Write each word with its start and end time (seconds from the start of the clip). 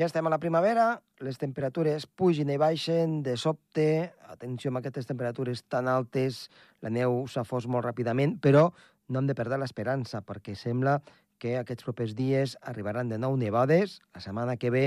Ja 0.00 0.06
estem 0.06 0.24
a 0.24 0.30
la 0.32 0.38
primavera, 0.40 1.02
les 1.20 1.36
temperatures 1.36 2.06
pugen 2.16 2.48
i 2.48 2.54
baixen 2.56 3.18
de 3.20 3.34
sobte. 3.36 4.14
Atenció 4.32 4.70
amb 4.70 4.80
aquestes 4.80 5.04
temperatures 5.04 5.60
tan 5.68 5.90
altes, 5.92 6.46
la 6.80 6.88
neu 6.88 7.26
s'afos 7.28 7.66
molt 7.68 7.84
ràpidament, 7.84 8.38
però 8.40 8.70
no 9.12 9.20
hem 9.20 9.28
de 9.28 9.36
perdre 9.36 9.58
l'esperança, 9.60 10.22
perquè 10.24 10.56
sembla 10.56 11.02
que 11.36 11.58
aquests 11.60 11.84
propers 11.84 12.16
dies 12.16 12.56
arribaran 12.72 13.12
de 13.12 13.20
nou 13.20 13.36
nevades. 13.36 13.98
La 14.16 14.24
setmana 14.24 14.56
que 14.56 14.72
ve 14.72 14.86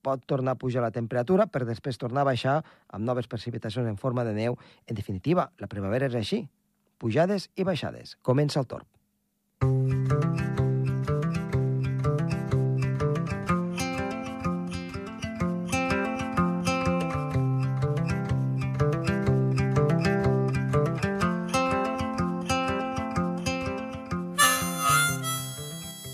pot 0.00 0.24
tornar 0.24 0.56
a 0.56 0.62
pujar 0.64 0.80
la 0.80 0.94
temperatura 0.94 1.50
per 1.52 1.66
després 1.68 2.00
tornar 2.00 2.24
a 2.24 2.30
baixar 2.32 2.62
amb 2.88 3.04
noves 3.04 3.28
precipitacions 3.28 3.92
en 3.92 4.00
forma 4.00 4.24
de 4.24 4.32
neu. 4.40 4.56
En 4.88 4.96
definitiva, 4.96 5.50
la 5.60 5.68
primavera 5.68 6.08
és 6.08 6.16
així. 6.16 6.46
Pujades 6.96 7.50
i 7.60 7.68
baixades. 7.68 8.16
Comença 8.24 8.64
el 8.64 8.72
torb. 8.72 8.95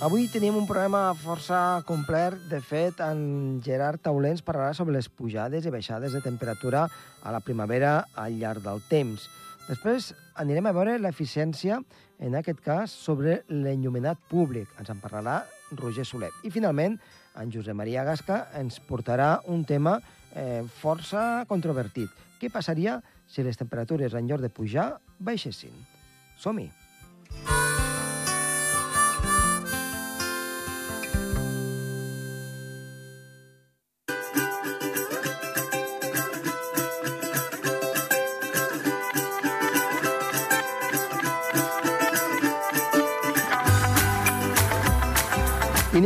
Avui 0.03 0.25
tenim 0.27 0.57
un 0.59 0.65
programa 0.67 1.13
força 1.15 1.79
complet. 1.87 2.35
De 2.51 2.59
fet, 2.59 2.99
en 3.07 3.61
Gerard 3.63 4.01
Taulens 4.03 4.43
parlarà 4.43 4.73
sobre 4.75 4.97
les 4.97 5.07
pujades 5.07 5.63
i 5.63 5.71
baixades 5.71 6.17
de 6.17 6.23
temperatura 6.25 6.89
a 7.23 7.31
la 7.31 7.39
primavera 7.39 8.09
al 8.19 8.35
llarg 8.41 8.65
del 8.65 8.83
temps. 8.91 9.29
Després 9.69 10.11
anirem 10.43 10.67
a 10.67 10.75
veure 10.75 10.99
l'eficiència, 10.99 11.79
en 12.19 12.35
aquest 12.35 12.65
cas, 12.67 12.91
sobre 12.91 13.45
l'enllumenat 13.47 14.19
públic. 14.27 14.75
Ens 14.83 14.91
en 14.91 14.99
parlarà 14.99 15.45
Roger 15.79 16.03
Solet. 16.03 16.35
I, 16.43 16.51
finalment, 16.51 16.99
en 17.39 17.55
Josep 17.55 17.79
Maria 17.79 18.03
Gasca 18.03 18.49
ens 18.59 18.83
portarà 18.83 19.37
un 19.47 19.63
tema 19.63 20.01
eh, 20.35 20.67
força 20.83 21.45
controvertit. 21.47 22.11
Què 22.43 22.51
passaria 22.51 22.99
si 23.31 23.47
les 23.47 23.55
temperatures, 23.55 24.19
en 24.19 24.27
lloc 24.27 24.43
de 24.43 24.51
pujar, 24.51 24.97
baixessin? 25.23 25.79
Som-hi! 26.43 26.73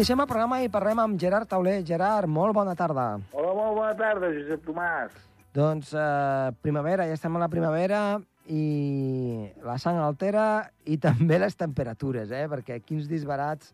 Iniciem 0.07 0.21
el 0.23 0.29
programa 0.31 0.57
i 0.63 0.69
parlem 0.71 1.01
amb 1.03 1.17
Gerard 1.19 1.49
Tauler. 1.51 1.81
Gerard, 1.83 2.31
molt 2.31 2.55
bona 2.55 2.77
tarda. 2.79 3.07
Hola, 3.35 3.55
molt 3.59 3.73
bona 3.75 3.95
tarda, 3.99 4.29
Josep 4.31 4.61
Tomàs. 4.63 5.17
Doncs 5.59 5.89
eh, 5.99 6.53
primavera, 6.63 7.09
ja 7.11 7.17
estem 7.19 7.35
a 7.35 7.41
la 7.43 7.49
primavera 7.51 8.03
i 8.47 9.49
la 9.67 9.75
sang 9.83 9.99
altera 9.99 10.45
i 10.87 10.95
també 11.09 11.41
les 11.43 11.59
temperatures, 11.59 12.31
eh? 12.31 12.45
perquè 12.53 12.77
quins 12.85 13.11
disbarats 13.11 13.73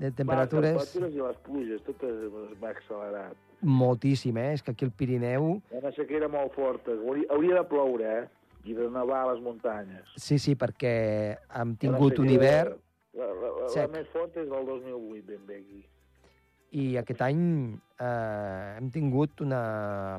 de 0.00 0.14
temperatures... 0.16 0.78
Les 0.80 0.94
temperatures 0.94 1.20
i 1.20 1.26
les 1.26 1.44
pluges, 1.44 1.84
tot 1.90 2.08
es 2.08 2.24
va 2.64 2.72
accelerat. 2.72 3.36
Moltíssim, 3.60 4.40
eh? 4.40 4.54
És 4.56 4.64
que 4.64 4.72
aquí 4.72 4.88
al 4.88 4.96
Pirineu... 4.96 5.58
Una 5.76 5.92
sequera 5.92 6.32
molt 6.32 6.56
forta. 6.56 6.96
Hauria, 6.96 7.28
hauria 7.36 7.60
de 7.60 7.66
ploure, 7.68 8.16
eh? 8.22 8.48
I 8.64 8.80
de 8.80 8.88
nevar 8.96 9.26
a 9.26 9.30
les 9.34 9.44
muntanyes. 9.44 10.16
Sí, 10.16 10.40
sí, 10.40 10.56
perquè 10.56 10.96
hem 11.52 11.76
tingut 11.84 12.24
un 12.24 12.32
hivern 12.32 12.80
La, 13.16 13.26
la, 13.32 13.50
la, 13.64 13.84
més 13.94 14.08
forta 14.12 14.42
és 14.42 14.48
del 14.50 14.66
2008, 14.68 15.22
ben 15.30 15.44
bé 15.48 15.60
aquí. 15.62 15.84
i 16.76 16.82
aquest 17.00 17.22
any 17.24 17.38
eh, 18.02 18.76
hem 18.76 18.90
tingut 18.92 19.40
una 19.40 19.60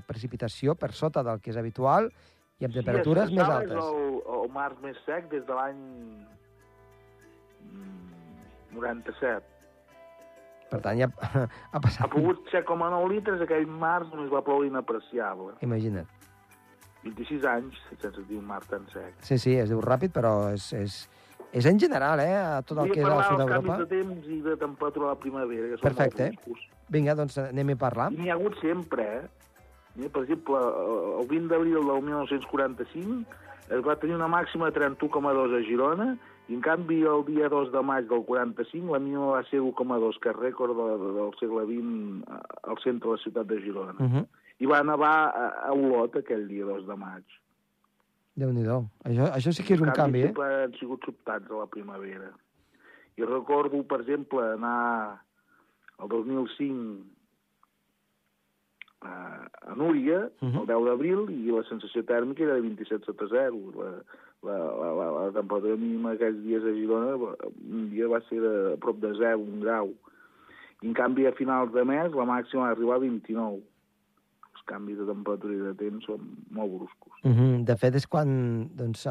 precipitació 0.08 0.73
per 0.76 0.90
sota 0.98 1.22
del 1.28 1.44
que 1.44 1.52
és 1.52 1.59
habitual 1.62 2.08
i 2.58 2.66
amb 2.66 2.73
temperatures 2.73 3.30
sí, 3.30 3.38
més 3.38 3.52
altes. 3.58 3.75
És 3.75 3.84
el, 3.84 4.18
el 4.40 4.50
març 4.56 4.80
més 4.81 4.98
sec 5.06 5.28
des 5.30 5.45
de 5.45 5.59
l'any 5.59 5.84
mm, 7.68 8.80
97. 8.80 9.53
Per 10.72 10.80
tant, 10.84 10.97
ja 11.00 11.07
ha 11.07 11.46
Ha 11.75 11.84
passat... 11.84 12.09
plogut 12.12 12.50
7,9 12.52 13.12
litres, 13.13 13.44
aquell 13.44 13.68
març 13.84 14.09
només 14.13 14.31
va 14.34 14.41
ploure 14.47 14.68
inapreciable. 14.72 15.53
Imagina't. 15.68 16.09
26 17.07 17.47
anys 17.51 17.79
sense 18.01 18.25
dir 18.29 18.40
un 18.40 18.47
mar 18.50 18.62
tan 18.69 18.85
sec. 18.94 19.16
Sí, 19.25 19.40
sí, 19.41 19.56
es 19.57 19.72
diu 19.72 19.81
ràpid, 19.84 20.13
però 20.16 20.51
és, 20.53 20.69
és, 20.78 21.00
és 21.51 21.66
en 21.69 21.79
general, 21.79 22.22
eh? 22.23 22.35
A 22.35 22.62
tot 22.62 22.84
el 22.84 22.91
que 22.91 23.01
és 23.01 23.07
parlar 23.07 23.28
sud 23.29 23.44
d'Europa. 23.44 23.79
canvis 23.79 23.84
de 23.84 23.90
temps 23.95 24.29
i 24.35 24.40
de 24.45 24.56
temperatura 24.62 25.12
a 25.12 25.16
la 25.16 25.22
primavera, 25.23 25.72
que 25.72 25.81
són 25.81 25.90
Perfecte. 25.90 26.31
molt. 26.45 26.69
Vinga, 26.90 27.18
doncs 27.19 27.38
anem 27.44 27.73
a 27.73 27.81
parlar. 27.81 28.12
N'hi 28.16 28.29
ha 28.31 28.38
hagut 28.38 28.56
sempre, 28.62 29.03
eh? 29.18 29.25
Mira, 29.97 30.12
per 30.13 30.23
exemple, 30.23 30.62
el 31.19 31.28
20 31.28 31.50
d'abril 31.51 31.78
del 31.81 32.01
1945 32.06 33.24
es 33.75 33.84
va 33.84 33.97
tenir 34.00 34.16
una 34.16 34.29
màxima 34.29 34.69
de 34.69 34.79
31,2 34.79 35.56
a 35.57 35.62
Girona 35.66 36.12
i, 36.47 36.53
en 36.56 36.62
canvi, 36.63 37.01
el 37.03 37.25
dia 37.28 37.50
2 37.51 37.74
de 37.74 37.81
maig 37.84 38.07
del 38.07 38.24
45 38.28 38.94
la 38.94 39.01
mínima 39.03 39.34
va 39.34 39.41
ser 39.50 39.59
1,2, 39.59 40.19
que 40.24 40.31
és 40.31 40.38
rècord 40.38 40.78
de, 40.78 40.85
de, 41.01 41.09
del 41.18 41.34
segle 41.41 41.66
XX 41.68 42.22
eh, 42.29 42.44
al 42.72 42.79
centre 42.84 43.09
de 43.09 43.16
la 43.18 43.24
ciutat 43.24 43.50
de 43.50 43.59
Girona. 43.66 43.97
Uh 43.97 44.07
-huh. 44.07 44.25
I 44.59 44.66
va 44.66 44.81
nevar 44.84 45.16
a, 45.29 45.47
a 45.69 45.73
Olot 45.73 46.16
aquell 46.18 46.47
dia 46.50 46.66
2 46.66 46.88
de 46.88 46.95
maig. 46.97 47.23
Déu-n'hi-do. 48.38 48.79
Això, 49.09 49.28
això 49.34 49.51
sí 49.53 49.63
que 49.66 49.73
és 49.75 49.81
un 49.81 49.91
canvi, 49.94 50.23
canvis 50.28 50.41
eh? 50.45 50.63
han 50.63 50.73
sigut 50.79 51.06
sobtats 51.06 51.50
a 51.51 51.57
la 51.62 51.68
primavera. 51.68 52.31
I 53.18 53.25
recordo, 53.25 53.81
per 53.84 54.01
exemple, 54.01 54.44
anar 54.53 55.22
el 56.00 56.09
2005 56.09 57.06
a, 59.01 59.13
a 59.72 59.75
Núria, 59.75 60.29
uh 60.41 60.45
Mhm. 60.45 60.53
-huh. 60.53 60.62
el 60.62 60.68
10 60.68 60.84
d'abril, 60.85 61.19
i 61.29 61.51
la 61.51 61.63
sensació 61.69 62.03
tèrmica 62.03 62.44
era 62.44 62.53
de 62.56 62.62
27 62.62 63.06
sota 63.06 63.25
0. 63.29 63.57
La, 63.78 63.91
la, 64.44 64.57
la, 64.57 64.89
la, 64.94 65.07
la 65.25 65.31
temperatura 65.31 65.75
mínima 65.75 66.12
aquells 66.12 66.41
dies 66.44 66.63
a 66.63 66.74
Girona 66.74 67.16
un 67.69 67.89
dia 67.89 68.07
va 68.07 68.22
ser 68.29 68.39
de, 68.39 68.74
a 68.74 68.78
prop 68.78 68.97
de 69.00 69.13
0, 69.18 69.38
un 69.39 69.59
grau. 69.62 69.94
I, 70.81 70.88
en 70.88 70.94
canvi, 70.94 71.25
a 71.25 71.31
finals 71.31 71.74
de 71.74 71.84
mes, 71.84 72.12
la 72.13 72.25
màxima 72.25 72.63
va 72.63 72.69
arribar 72.72 72.95
a 72.95 73.00
29. 73.00 73.62
Canvis 74.67 75.00
de 75.00 75.07
temperatura 75.07 75.55
i 75.55 75.61
de 75.63 75.73
temps 75.79 76.07
són 76.09 76.25
molt 76.51 76.73
bruscos. 76.75 77.13
Uh 77.23 77.31
-huh. 77.31 77.51
De 77.66 77.75
fet, 77.75 77.95
és 77.95 78.07
quan 78.07 78.69
doncs, 78.75 79.07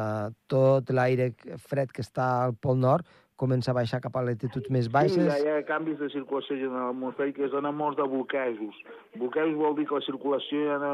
tot 0.47 0.89
l'aire 0.89 1.33
fred 1.57 1.91
que 1.91 2.01
està 2.01 2.45
al 2.45 2.53
Pol 2.53 2.77
Nord 2.77 3.05
comença 3.37 3.71
a 3.71 3.75
baixar 3.77 3.99
cap 4.01 4.15
a 4.17 4.23
latituds 4.25 4.71
més 4.73 4.87
baixes. 4.91 5.21
Sí, 5.21 5.43
hi 5.45 5.51
ha, 5.53 5.61
canvis 5.67 5.99
de 6.01 6.09
circulació 6.09 6.57
general 6.57 6.89
atmosfèrica, 6.95 7.45
es 7.45 7.53
donen 7.53 7.75
molts 7.77 7.99
de 7.99 8.07
bloquejos. 8.09 8.79
Bloquejos 9.17 9.55
vol 9.59 9.75
dir 9.77 9.85
que 9.89 9.95
la 9.99 10.05
circulació 10.05 10.63
ja 10.71 10.77
no, 10.81 10.91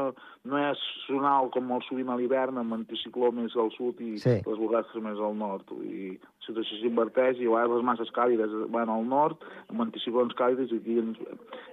no 0.52 0.60
és 0.60 0.82
zonal 1.06 1.48
com 1.54 1.66
molt 1.72 1.86
sovint 1.88 2.12
a 2.12 2.18
l'hivern, 2.20 2.60
amb 2.60 2.76
anticicló 2.76 3.32
més 3.32 3.56
al 3.56 3.72
sud 3.78 4.00
i 4.04 4.18
Sí. 4.20 4.36
les 4.44 4.60
borrasques 4.60 5.02
més 5.02 5.18
al 5.18 5.36
nord. 5.40 5.72
I 5.80 6.14
la 6.20 6.46
situació 6.46 6.80
s'inverteix 6.82 7.40
i 7.40 7.48
a 7.48 7.54
vegades 7.56 7.76
les 7.78 7.86
masses 7.90 8.12
càlides 8.12 8.52
van 8.76 8.92
al 8.92 9.06
nord, 9.08 9.40
amb 9.72 9.80
anticiclons 9.88 10.36
càlids, 10.36 10.72
i 10.72 10.80
aquí 10.82 10.98
ens, 11.00 11.18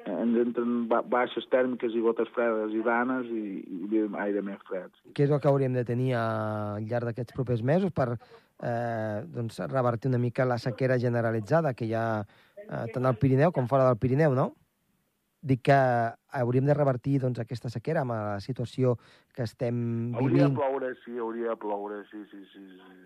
ens 0.08 0.38
entren 0.46 0.88
ba 0.88 1.02
baixes 1.04 1.48
tèrmiques 1.52 1.94
i 1.94 2.04
gotes 2.04 2.32
fredes 2.36 2.72
i 2.74 2.84
danes 2.88 3.28
i, 3.28 3.60
i 3.92 4.06
aire 4.24 4.42
més 4.42 4.64
fred. 4.70 4.88
Què 5.14 5.28
és 5.28 5.32
el 5.36 5.44
que 5.44 5.52
hauríem 5.52 5.76
de 5.76 5.84
tenir 5.84 6.14
al 6.16 6.88
llarg 6.88 7.12
d'aquests 7.12 7.36
propers 7.36 7.62
mesos 7.62 7.92
per 7.92 8.16
eh, 8.62 9.24
doncs, 9.28 9.60
revertir 9.68 10.10
una 10.10 10.20
mica 10.22 10.46
la 10.46 10.58
sequera 10.58 11.00
generalitzada 11.00 11.74
que 11.74 11.86
hi 11.86 11.94
ha 11.94 12.06
eh, 12.22 12.86
tant 12.94 13.06
al 13.06 13.18
Pirineu 13.18 13.52
com 13.52 13.68
fora 13.68 13.88
del 13.90 13.98
Pirineu, 13.98 14.36
no? 14.38 14.52
Dic 15.42 15.64
que 15.66 15.76
hauríem 16.38 16.68
de 16.70 16.76
revertir 16.78 17.20
doncs, 17.20 17.40
aquesta 17.42 17.70
sequera 17.74 18.04
amb 18.06 18.14
la 18.14 18.40
situació 18.40 18.98
que 19.34 19.44
estem 19.44 20.14
Hauria 20.14 20.46
de 20.46 20.52
vivint. 20.52 20.60
ploure, 20.60 20.94
sí, 21.04 21.18
hauria 21.18 21.50
de 21.50 21.58
ploure, 21.58 22.04
sí, 22.12 22.22
sí, 22.30 22.44
sí. 22.54 22.66
sí. 22.68 23.00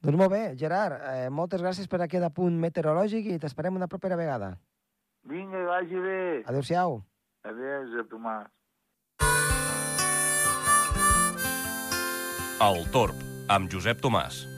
Doncs 0.00 0.16
molt 0.16 0.30
bé, 0.32 0.42
Gerard, 0.56 1.02
eh, 1.12 1.28
moltes 1.28 1.60
gràcies 1.60 1.88
per 1.90 2.00
aquest 2.00 2.24
apunt 2.24 2.56
meteorològic 2.62 3.26
i 3.34 3.38
t'esperem 3.42 3.76
una 3.76 3.88
propera 3.90 4.16
vegada. 4.16 4.54
Vinga, 5.28 5.64
vagi 5.66 5.98
bé. 6.00 6.20
Adéu-siau. 6.46 7.02
Adéu, 7.44 7.82
Josep 7.90 8.08
Tomàs. 8.08 8.46
El 12.58 12.86
Torb, 12.94 13.18
amb 13.48 13.70
Josep 13.70 14.00
Tomàs. 14.02 14.57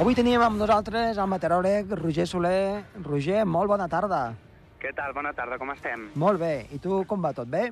Avui 0.00 0.14
teníem 0.16 0.40
amb 0.40 0.56
nosaltres 0.56 1.18
el 1.20 1.26
meteoròleg 1.28 1.90
Roger 1.98 2.24
Soler. 2.24 2.80
Roger, 3.04 3.42
molt 3.44 3.68
bona 3.68 3.84
tarda. 3.92 4.20
Què 4.80 4.94
tal? 4.96 5.12
Bona 5.12 5.34
tarda, 5.36 5.58
com 5.60 5.68
estem? 5.74 6.06
Molt 6.22 6.40
bé. 6.40 6.54
I 6.72 6.78
tu 6.80 7.02
com 7.10 7.20
va? 7.20 7.34
Tot 7.36 7.50
bé? 7.52 7.66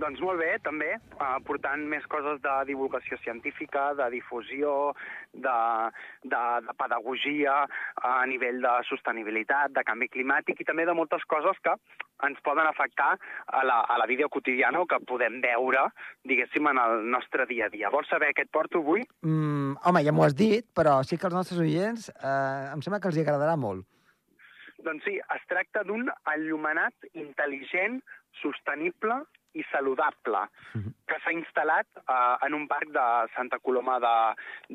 Doncs 0.00 0.20
molt 0.24 0.40
bé, 0.40 0.54
també, 0.64 0.94
uh, 1.18 1.36
portant 1.44 1.82
més 1.92 2.04
coses 2.08 2.38
de 2.40 2.52
divulgació 2.70 3.18
científica, 3.20 3.90
de 3.98 4.06
difusió, 4.14 4.94
de, 5.34 5.56
de, 6.24 6.42
de 6.66 6.74
pedagogia 6.78 7.56
a 8.08 8.12
nivell 8.30 8.62
de 8.64 8.72
sostenibilitat, 8.88 9.74
de 9.76 9.84
canvi 9.84 10.08
climàtic 10.08 10.62
i 10.62 10.68
també 10.68 10.86
de 10.88 10.94
moltes 10.96 11.26
coses 11.28 11.58
que 11.64 11.74
ens 12.24 12.40
poden 12.46 12.68
afectar 12.68 13.10
a 13.46 13.60
la, 13.66 13.80
a 13.84 13.98
la 14.00 14.06
vida 14.08 14.28
quotidiana 14.32 14.80
o 14.80 14.88
que 14.88 15.00
podem 15.08 15.40
veure, 15.44 15.84
diguéssim, 16.28 16.68
en 16.72 16.80
el 16.80 17.04
nostre 17.12 17.44
dia 17.50 17.68
a 17.68 17.72
dia. 17.72 17.92
Vols 17.92 18.08
saber 18.12 18.32
què 18.36 18.46
et 18.46 18.52
porto 18.52 18.80
avui? 18.80 19.04
Mm, 19.26 19.76
home, 19.84 20.04
ja 20.06 20.14
m'ho 20.16 20.24
has 20.24 20.36
dit, 20.36 20.64
però 20.76 21.00
sí 21.04 21.20
que 21.20 21.28
els 21.28 21.36
nostres 21.36 21.60
oients 21.60 22.08
eh, 22.14 22.72
em 22.72 22.84
sembla 22.84 23.02
que 23.02 23.12
els 23.12 23.20
hi 23.20 23.26
agradarà 23.26 23.56
molt. 23.60 23.84
Doncs 24.80 25.04
sí, 25.04 25.18
es 25.20 25.44
tracta 25.48 25.84
d'un 25.84 26.08
enllumenat 26.32 27.10
intel·ligent, 27.12 28.00
sostenible 28.40 29.18
i 29.54 29.64
saludable 29.70 30.44
que 31.10 31.18
s'ha 31.24 31.32
instal·lat 31.34 31.86
uh, 32.04 32.38
en 32.46 32.54
un 32.54 32.66
parc 32.70 32.92
de 32.94 33.04
Santa 33.34 33.58
Coloma 33.58 33.98
de, 34.02 34.14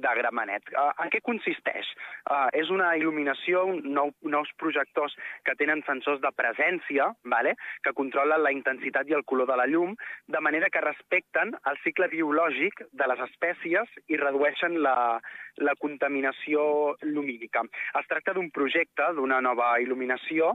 de 0.03 0.13
Gramenet. 0.19 0.67
Uh, 0.73 0.91
en 1.03 1.11
què 1.13 1.21
consisteix? 1.23 1.87
Uh, 2.27 2.49
és 2.59 2.71
una 2.73 2.91
il·luminació, 2.99 3.63
nou, 3.85 4.11
nous 4.35 4.51
projectors 4.59 5.15
que 5.47 5.55
tenen 5.59 5.83
sensors 5.87 6.19
de 6.23 6.31
presència, 6.35 7.11
vale? 7.23 7.55
que 7.85 7.95
controlen 7.95 8.43
la 8.43 8.51
intensitat 8.51 9.07
i 9.07 9.15
el 9.15 9.23
color 9.23 9.47
de 9.51 9.59
la 9.61 9.69
llum, 9.71 9.95
de 10.27 10.43
manera 10.43 10.69
que 10.73 10.83
respecten 10.83 11.55
el 11.71 11.79
cicle 11.85 12.11
biològic 12.11 12.83
de 12.91 13.09
les 13.11 13.23
espècies 13.29 13.95
i 14.11 14.19
redueixen 14.19 14.81
la, 14.83 14.95
la 15.57 15.75
contaminació 15.79 16.95
lumínica. 17.01 17.63
Es 17.99 18.07
tracta 18.09 18.33
d'un 18.35 18.49
projecte, 18.51 19.07
d'una 19.15 19.39
nova 19.41 19.73
il·luminació, 19.83 20.53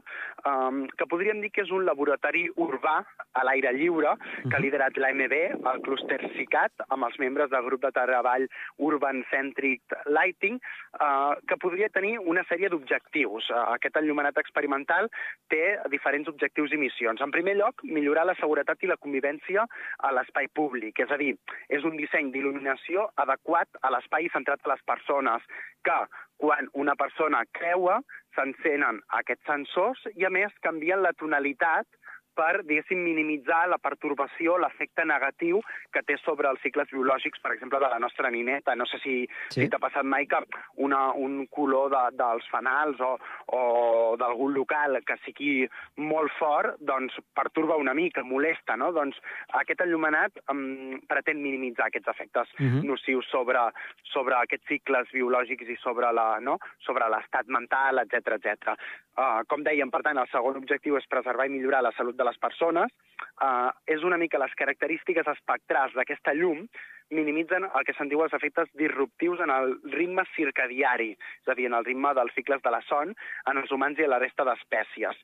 um, 0.49 0.83
que 0.97 1.09
podríem 1.11 1.41
dir 1.41 1.51
que 1.55 1.65
és 1.65 1.73
un 1.75 1.87
laboratori 1.87 2.47
urbà 2.61 2.99
a 3.33 3.45
l'aire 3.47 3.73
lliure, 3.77 4.17
que 4.47 4.57
ha 4.57 4.63
liderat 4.63 4.99
l'AMB, 5.01 5.37
el 5.73 5.83
clúster 5.87 6.21
CICAT, 6.37 6.87
amb 6.89 7.09
els 7.09 7.19
membres 7.23 7.51
del 7.51 7.65
grup 7.67 7.85
de 7.85 7.93
treball 7.97 8.47
Urban 8.79 9.25
Centric 9.31 9.97
Lighting, 10.07 10.61
eh, 10.61 11.35
que 11.49 11.61
podria 11.61 11.89
tenir 11.89 12.19
una 12.19 12.45
sèrie 12.49 12.69
d'objectius. 12.69 13.51
Eh, 13.51 13.65
aquest 13.77 13.97
enllumenat 14.01 14.39
experimental 14.43 15.11
té 15.49 15.79
diferents 15.93 16.29
objectius 16.29 16.73
i 16.73 16.81
missions. 16.81 17.21
En 17.21 17.33
primer 17.35 17.57
lloc, 17.57 17.85
millorar 17.85 18.27
la 18.29 18.37
seguretat 18.41 18.83
i 18.83 18.91
la 18.91 18.99
convivència 19.01 19.67
a 19.99 20.13
l'espai 20.13 20.49
públic, 20.49 21.01
és 21.01 21.11
a 21.11 21.19
dir, 21.21 21.35
és 21.69 21.85
un 21.85 21.97
disseny 21.97 22.31
d'il·luminació 22.35 23.09
adequat 23.25 23.81
a 23.83 23.93
l'espai 23.95 24.29
centrat 24.35 24.61
a 24.65 24.75
les 24.75 24.83
persones, 24.91 25.47
que 25.87 25.99
quan 26.43 26.69
una 26.83 26.97
persona 26.99 27.45
creua, 27.57 28.01
s'encenen 28.37 29.01
aquests 29.21 29.49
sensors 29.49 30.03
i, 30.15 30.27
a 30.27 30.33
més, 30.33 30.53
canvien 30.67 31.03
la 31.05 31.15
tonalitat 31.23 31.87
per, 32.35 32.63
diguéssim, 32.65 32.99
minimitzar 33.05 33.67
la 33.69 33.79
pertorbació, 33.79 34.57
l'efecte 34.63 35.05
negatiu 35.05 35.61
que 35.93 36.03
té 36.07 36.17
sobre 36.25 36.49
els 36.51 36.61
cicles 36.63 36.89
biològics, 36.93 37.41
per 37.43 37.53
exemple, 37.55 37.79
de 37.83 37.89
la 37.91 37.99
nostra 37.99 38.31
nineta. 38.31 38.75
No 38.77 38.87
sé 38.87 38.99
si, 39.03 39.15
Sí. 39.51 39.63
si 39.63 39.69
t'ha 39.69 39.79
passat 39.79 40.05
mai 40.05 40.27
que 40.27 40.39
una, 40.77 41.13
un 41.13 41.47
color 41.47 41.91
de, 41.91 42.17
dels 42.17 42.47
fanals 42.51 43.01
o, 43.01 43.19
o 43.49 44.17
d'algun 44.21 44.55
local 44.55 45.01
que 45.07 45.17
sigui 45.25 45.69
molt 45.97 46.33
fort, 46.39 46.77
doncs 46.81 47.15
pertorba 47.35 47.77
una 47.77 47.95
mica, 47.95 48.23
molesta, 48.25 48.77
no? 48.77 48.93
Doncs 48.93 49.17
aquest 49.61 49.81
enllumenat 49.85 50.39
um, 50.51 51.01
pretén 51.09 51.43
minimitzar 51.43 51.87
aquests 51.91 52.09
efectes 52.15 52.49
Mhm. 52.61 52.85
nocius 52.87 53.27
sobre, 53.31 53.59
sobre 54.13 54.35
aquests 54.37 54.67
cicles 54.69 55.09
biològics 55.13 55.69
i 55.69 55.77
sobre 55.83 56.11
la, 56.13 56.39
no? 56.41 56.59
sobre 56.85 57.09
l'estat 57.09 57.47
mental, 57.49 57.99
etc 58.03 58.37
etc. 58.37 58.75
Uh, 59.17 59.43
com 59.49 59.63
dèiem, 59.65 59.91
per 59.91 60.03
tant, 60.03 60.19
el 60.19 60.29
segon 60.33 60.57
objectiu 60.57 60.97
és 60.97 61.07
preservar 61.09 61.47
i 61.47 61.53
millorar 61.53 61.83
la 61.83 61.93
salut 61.97 62.17
de 62.21 62.29
les 62.29 62.39
persones. 62.45 62.93
Uh, 63.41 63.73
és 63.89 64.05
una 64.07 64.19
mica 64.21 64.41
les 64.41 64.55
característiques 64.57 65.29
espectrals 65.35 65.97
d'aquesta 65.97 66.37
llum 66.37 66.67
minimitzen 67.11 67.67
el 67.67 67.85
que 67.87 67.95
se'n 67.99 68.11
diu 68.11 68.23
els 68.25 68.35
efectes 68.37 68.71
disruptius 68.79 69.43
en 69.45 69.51
el 69.55 69.77
ritme 69.93 70.25
circadiari, 70.37 71.13
és 71.43 71.51
a 71.51 71.57
dir, 71.59 71.69
en 71.71 71.77
el 71.79 71.85
ritme 71.85 72.15
dels 72.15 72.35
cicles 72.35 72.63
de 72.63 72.73
la 72.73 72.83
son 72.89 73.15
en 73.51 73.63
els 73.63 73.71
humans 73.75 73.99
i 73.99 74.07
a 74.07 74.13
la 74.15 74.21
resta 74.23 74.47
d'espècies. 74.47 75.19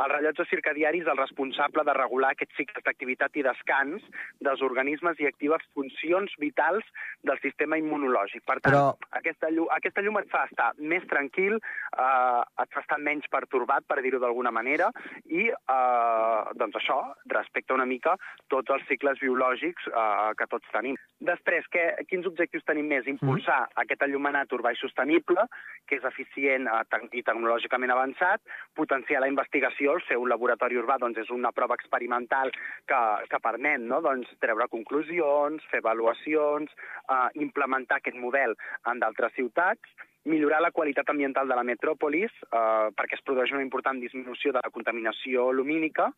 El 0.00 0.08
rellotge 0.08 0.46
circadiari 0.48 1.02
és 1.02 1.08
el 1.10 1.18
responsable 1.18 1.82
de 1.84 1.92
regular 1.98 2.30
aquests 2.32 2.56
cicles 2.56 2.84
d'activitat 2.86 3.34
i 3.36 3.42
descans 3.44 4.04
dels 4.40 4.62
organismes 4.64 5.18
i 5.20 5.26
activa 5.28 5.58
funcions 5.76 6.32
vitals 6.40 6.86
del 7.28 7.36
sistema 7.42 7.76
immunològic. 7.76 8.40
Per 8.48 8.56
tant, 8.60 8.72
Però- 8.72 8.96
aquesta, 9.18 9.50
llum, 9.50 9.68
aquesta 9.76 10.00
llum 10.00 10.16
et 10.22 10.30
fa 10.32 10.46
estar 10.48 10.70
més 10.78 11.04
tranquil, 11.10 11.58
eh, 11.58 12.62
et 12.62 12.72
fa 12.72 12.80
estar 12.80 12.98
menys 12.98 13.28
pertorbat, 13.28 13.84
per 13.86 14.00
dir-ho 14.00 14.18
d'alguna 14.18 14.50
manera, 14.50 14.88
i 15.26 15.50
eh, 15.50 16.40
doncs 16.56 16.80
això 16.80 17.14
respecta 17.26 17.74
una 17.74 17.86
mica 17.86 18.16
tots 18.48 18.70
els 18.70 18.86
cicles 18.88 19.20
biològics 19.20 19.88
eh, 19.92 20.32
que 20.38 20.46
tots 20.46 20.72
tenim. 20.72 20.96
Després, 21.32 21.64
què, 21.72 21.84
quins 22.10 22.26
objectius 22.28 22.64
tenim 22.68 22.90
més? 22.92 23.08
Impulsar 23.08 23.62
aquest 23.80 24.04
enllumenat 24.04 24.52
urbà 24.52 24.74
i 24.74 24.78
sostenible, 24.80 25.46
que 25.88 25.96
és 25.96 26.04
eficient 26.08 26.68
eh, 26.68 27.00
i 27.16 27.24
tecnològicament 27.24 27.94
avançat, 27.94 28.42
potenciar 28.76 29.22
la 29.24 29.30
investigació, 29.32 29.96
el 29.96 30.04
seu 30.08 30.26
laboratori 30.28 30.80
urbà 30.80 30.98
doncs, 31.00 31.22
és 31.24 31.32
una 31.32 31.54
prova 31.56 31.78
experimental 31.80 32.52
que, 32.90 33.00
que 33.32 33.42
permet 33.44 33.80
no? 33.80 34.02
doncs, 34.04 34.30
treure 34.44 34.68
conclusions, 34.72 35.64
fer 35.72 35.80
avaluacions, 35.80 36.72
eh, 37.08 37.28
implementar 37.46 38.02
aquest 38.02 38.20
model 38.20 38.56
en 38.92 39.00
d'altres 39.00 39.32
ciutats, 39.38 39.96
millorar 40.28 40.60
la 40.62 40.70
qualitat 40.70 41.08
ambiental 41.10 41.48
de 41.48 41.56
la 41.58 41.64
metròpolis 41.66 42.30
eh, 42.44 42.88
perquè 42.98 43.18
es 43.18 43.24
produeix 43.26 43.56
una 43.56 43.64
important 43.64 43.98
disminució 44.04 44.52
de 44.52 44.60
la 44.62 44.74
contaminació 44.74 45.50
lumínica 45.56 46.12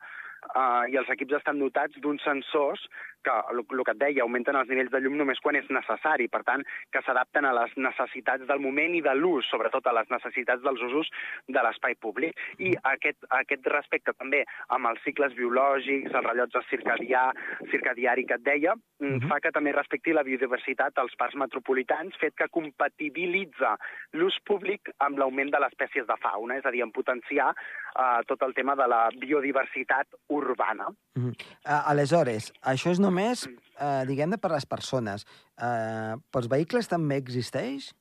eh, 0.52 0.92
i 0.92 1.00
els 1.00 1.10
equips 1.16 1.40
estan 1.40 1.60
dotats 1.62 1.98
d'uns 2.00 2.22
sensors 2.24 2.84
que, 3.24 3.32
el, 3.50 3.64
el 3.64 3.84
que 3.84 3.94
et 3.94 4.00
deia, 4.00 4.22
augmenten 4.24 4.58
els 4.58 4.70
nivells 4.70 4.92
de 4.92 5.00
llum 5.02 5.16
només 5.18 5.40
quan 5.42 5.56
és 5.58 5.68
necessari, 5.72 6.28
per 6.30 6.42
tant, 6.46 6.62
que 6.92 7.02
s'adapten 7.06 7.48
a 7.48 7.54
les 7.56 7.72
necessitats 7.80 8.46
del 8.50 8.62
moment 8.62 8.94
i 8.94 9.02
de 9.04 9.14
l'ús, 9.16 9.48
sobretot 9.50 9.88
a 9.88 9.94
les 9.96 10.10
necessitats 10.12 10.62
dels 10.64 10.82
usos 10.90 11.10
de 11.48 11.64
l'espai 11.64 11.96
públic. 12.04 12.38
I 12.60 12.74
aquest, 12.94 13.24
aquest 13.40 13.66
respecte 13.72 14.14
també 14.18 14.44
amb 14.76 14.92
els 14.92 15.00
cicles 15.06 15.34
biològics, 15.38 16.12
el 16.12 16.28
rellotge 16.28 16.62
circadià, 16.68 17.26
circadiari 17.72 18.28
que 18.28 18.38
et 18.38 18.46
deia, 18.46 18.76
mm 19.00 19.22
fa 19.24 19.38
que 19.40 19.50
també 19.54 19.72
respecti 19.72 20.12
la 20.12 20.22
biodiversitat 20.26 20.98
als 21.00 21.14
parcs 21.16 21.36
metropolitans, 21.40 22.16
fet 22.20 22.34
que 22.36 22.48
compatibilitza 22.52 23.72
l'ús 24.20 24.36
públic 24.44 24.90
amb 25.06 25.18
l'augment 25.18 25.50
de 25.54 25.60
les 25.62 25.72
espècies 25.72 26.06
de 26.06 26.16
fauna, 26.20 26.58
és 26.60 26.66
a 26.66 26.72
dir, 26.74 26.82
en 26.84 26.92
potenciar 26.92 27.50
eh, 27.54 28.20
tot 28.28 28.42
el 28.44 28.52
tema 28.54 28.76
de 28.76 28.86
la 28.90 29.08
biodiversitat 29.16 30.12
urbana. 30.36 30.88
Mhm. 31.16 31.34
Uh, 31.64 31.80
aleshores, 31.92 32.52
això 32.62 32.90
és 32.90 33.00
només, 33.00 33.46
uh, 33.46 34.02
diguem-ne, 34.08 34.38
per 34.38 34.50
les 34.52 34.66
persones. 34.66 35.26
Uh, 35.54 36.18
pels 36.30 36.48
vehicles 36.50 36.90
també 36.90 37.18
existeix? 37.22 37.92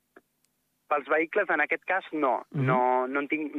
Pels 0.90 1.10
vehicles, 1.10 1.50
en 1.50 1.62
aquest 1.62 1.86
cas, 1.86 2.06
no. 2.12 2.44
Mhm. 2.52 2.66
no, 2.66 2.80
no 3.08 3.20
en 3.20 3.28
tinc... 3.28 3.54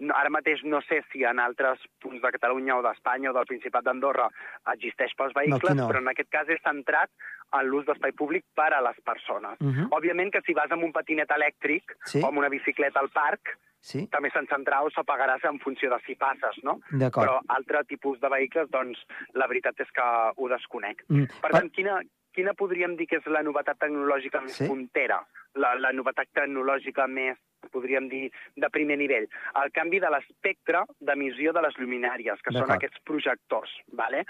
No, 0.00 0.14
ara 0.16 0.30
mateix 0.32 0.62
no 0.64 0.80
sé 0.88 1.02
si 1.12 1.24
en 1.28 1.38
altres 1.38 1.78
punts 2.00 2.22
de 2.22 2.30
Catalunya 2.32 2.78
o 2.78 2.82
d'Espanya 2.82 3.30
o 3.30 3.34
del 3.36 3.46
Principat 3.46 3.84
d'Andorra 3.84 4.28
existeix 4.72 5.12
pels 5.16 5.34
vehicles, 5.36 5.70
aquí 5.70 5.78
no. 5.78 5.88
però 5.88 6.00
en 6.00 6.08
aquest 6.08 6.30
cas 6.32 6.48
és 6.48 6.60
centrat 6.64 7.10
en 7.52 7.66
l'ús 7.66 7.84
d'espai 7.84 8.12
públic 8.16 8.44
per 8.54 8.72
a 8.72 8.80
les 8.80 9.00
persones. 9.04 9.58
Mhm. 9.60 9.88
Òbviament 9.90 10.30
que 10.32 10.40
si 10.46 10.54
vas 10.54 10.70
amb 10.70 10.84
un 10.84 10.92
patinet 10.92 11.30
elèctric 11.30 11.96
Sí. 12.06 12.22
o 12.22 12.28
amb 12.28 12.38
una 12.38 12.48
bicicleta 12.48 13.00
al 13.00 13.10
parc, 13.10 13.58
Sí? 13.82 14.06
també 14.12 14.30
se'n 14.30 14.46
centrarà 14.46 14.82
o 14.84 14.90
s'apagaràs 14.90 15.44
en 15.48 15.58
funció 15.58 15.88
de 15.90 15.98
si 16.06 16.14
passes, 16.14 16.62
no? 16.62 16.80
Però 16.92 17.40
altre 17.48 17.82
tipus 17.84 18.20
de 18.20 18.28
vehicles, 18.28 18.68
doncs, 18.70 18.98
la 19.32 19.46
veritat 19.46 19.80
és 19.80 19.90
que 19.90 20.02
ho 20.36 20.48
desconec. 20.48 21.02
Mm. 21.08 21.24
Per 21.40 21.50
tant, 21.50 21.70
quina, 21.72 22.00
quina 22.40 22.56
podríem 22.56 22.96
dir 22.96 23.06
que 23.10 23.20
és 23.20 23.26
la 23.28 23.44
novetat 23.44 23.78
tecnològica 23.84 24.40
més 24.40 24.56
Sí. 24.56 24.66
puntera? 24.66 25.20
La, 25.60 25.74
la 25.76 25.90
novetat 25.92 26.28
tecnològica 26.32 27.06
més, 27.10 27.36
podríem 27.74 28.08
dir, 28.08 28.30
de 28.56 28.68
primer 28.70 28.96
nivell? 28.98 29.26
El 29.62 29.72
canvi 29.74 29.98
de 30.00 30.08
l'espectre 30.10 30.84
d'emissió 31.00 31.52
de 31.52 31.60
les 31.66 31.76
luminàries, 31.76 32.40
que 32.42 32.54
són 32.54 32.70
aquests 32.70 33.02
projectors. 33.04 33.70
Vale? 33.92 34.22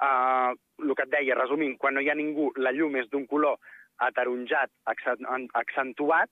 Uh, 0.00 0.54
el 0.86 0.94
que 0.94 1.02
et 1.04 1.10
deia, 1.10 1.34
resumint, 1.34 1.76
quan 1.78 1.94
no 1.94 2.00
hi 2.00 2.08
ha 2.10 2.14
ningú, 2.14 2.52
la 2.56 2.72
llum 2.72 2.96
és 2.96 3.10
d'un 3.10 3.26
color 3.26 3.58
ataronjat, 3.98 4.70
accent- 4.86 5.26
accentuat, 5.58 6.30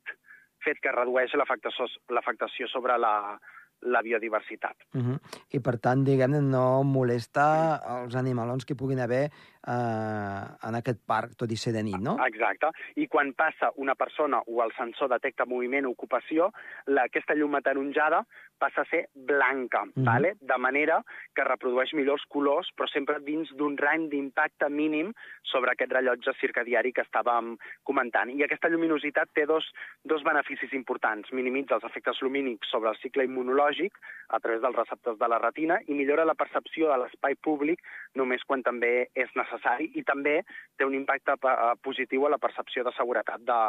fet 0.65 0.79
que 0.81 0.93
redueix 0.95 1.35
l'afectació 1.35 2.69
sobre 2.71 2.97
la, 2.99 3.39
la 3.83 4.01
biodiversitat. 4.03 4.77
Mhm. 4.95 5.19
I, 5.53 5.61
per 5.61 5.77
tant, 5.83 6.05
diguem-ne, 6.07 6.41
no 6.41 6.83
molesta 6.87 7.77
els 8.01 8.15
animalons 8.17 8.65
que 8.65 8.75
puguin 8.79 9.01
haver 9.01 9.27
eh, 9.67 10.69
en 10.69 10.75
aquest 10.79 11.01
parc, 11.07 11.35
tot 11.37 11.51
i 11.53 11.57
ser 11.57 11.73
de 11.75 11.83
nit, 11.83 11.99
no? 12.01 12.17
Exacte. 12.27 12.71
I 12.97 13.07
quan 13.09 13.33
passa 13.35 13.73
una 13.77 13.95
persona 13.95 14.41
o 14.47 14.63
el 14.65 14.73
sensor 14.77 15.11
detecta 15.11 15.45
moviment 15.47 15.87
o 15.87 15.91
ocupació, 15.91 16.53
la, 16.87 17.05
aquesta 17.11 17.35
llum 17.35 17.55
ataronjada 17.59 18.25
passa 18.59 18.83
a 18.83 18.89
ser 18.89 19.09
blanca, 19.15 19.85
Mhm. 19.85 20.05
vale? 20.05 20.35
de 20.41 20.57
manera 20.59 21.03
que 21.35 21.45
reprodueix 21.45 21.93
millors 21.95 22.25
colors, 22.29 22.69
però 22.77 22.89
sempre 22.89 23.19
dins 23.21 23.51
d'un 23.55 23.77
rany 23.77 24.09
d'impacte 24.09 24.69
mínim 24.71 25.13
sobre 25.43 25.73
aquest 25.73 25.93
rellotge 25.93 26.33
circadiari 26.41 26.93
que 26.93 27.03
estàvem 27.03 27.57
comentant. 27.85 28.31
I 28.31 28.43
aquesta 28.43 28.69
lluminositat 28.69 29.29
té 29.35 29.45
dos, 29.47 29.65
dos 30.05 30.23
beneficis 30.23 30.73
importants. 30.73 31.31
Minimitza 31.33 31.75
els 31.75 31.85
efectes 31.85 32.21
lumínics 32.23 32.69
sobre 32.71 32.91
el 32.91 32.97
cicle 32.97 33.25
immunològic 33.25 33.93
a 34.29 34.41
través 34.41 34.63
dels 34.63 34.77
receptors 34.77 35.19
de 35.19 35.29
la 35.29 35.39
retina 35.39 35.79
i 35.87 35.95
millora 35.95 36.25
la 36.25 36.35
percepció 36.35 36.89
de 36.91 36.97
l'espai 36.99 37.35
públic 37.37 37.83
només 38.15 38.43
quan 38.45 38.63
també 38.63 39.09
és 39.15 39.29
necessari 39.35 39.56
necessari 39.57 39.91
i 39.97 40.05
també 40.07 40.43
té 40.77 40.87
un 40.87 40.95
impacte 40.95 41.35
eh, 41.41 41.73
positiu 41.83 42.27
a 42.27 42.35
la 42.37 42.39
percepció 42.43 42.85
de 42.85 42.93
seguretat 42.97 43.43
de, 43.49 43.61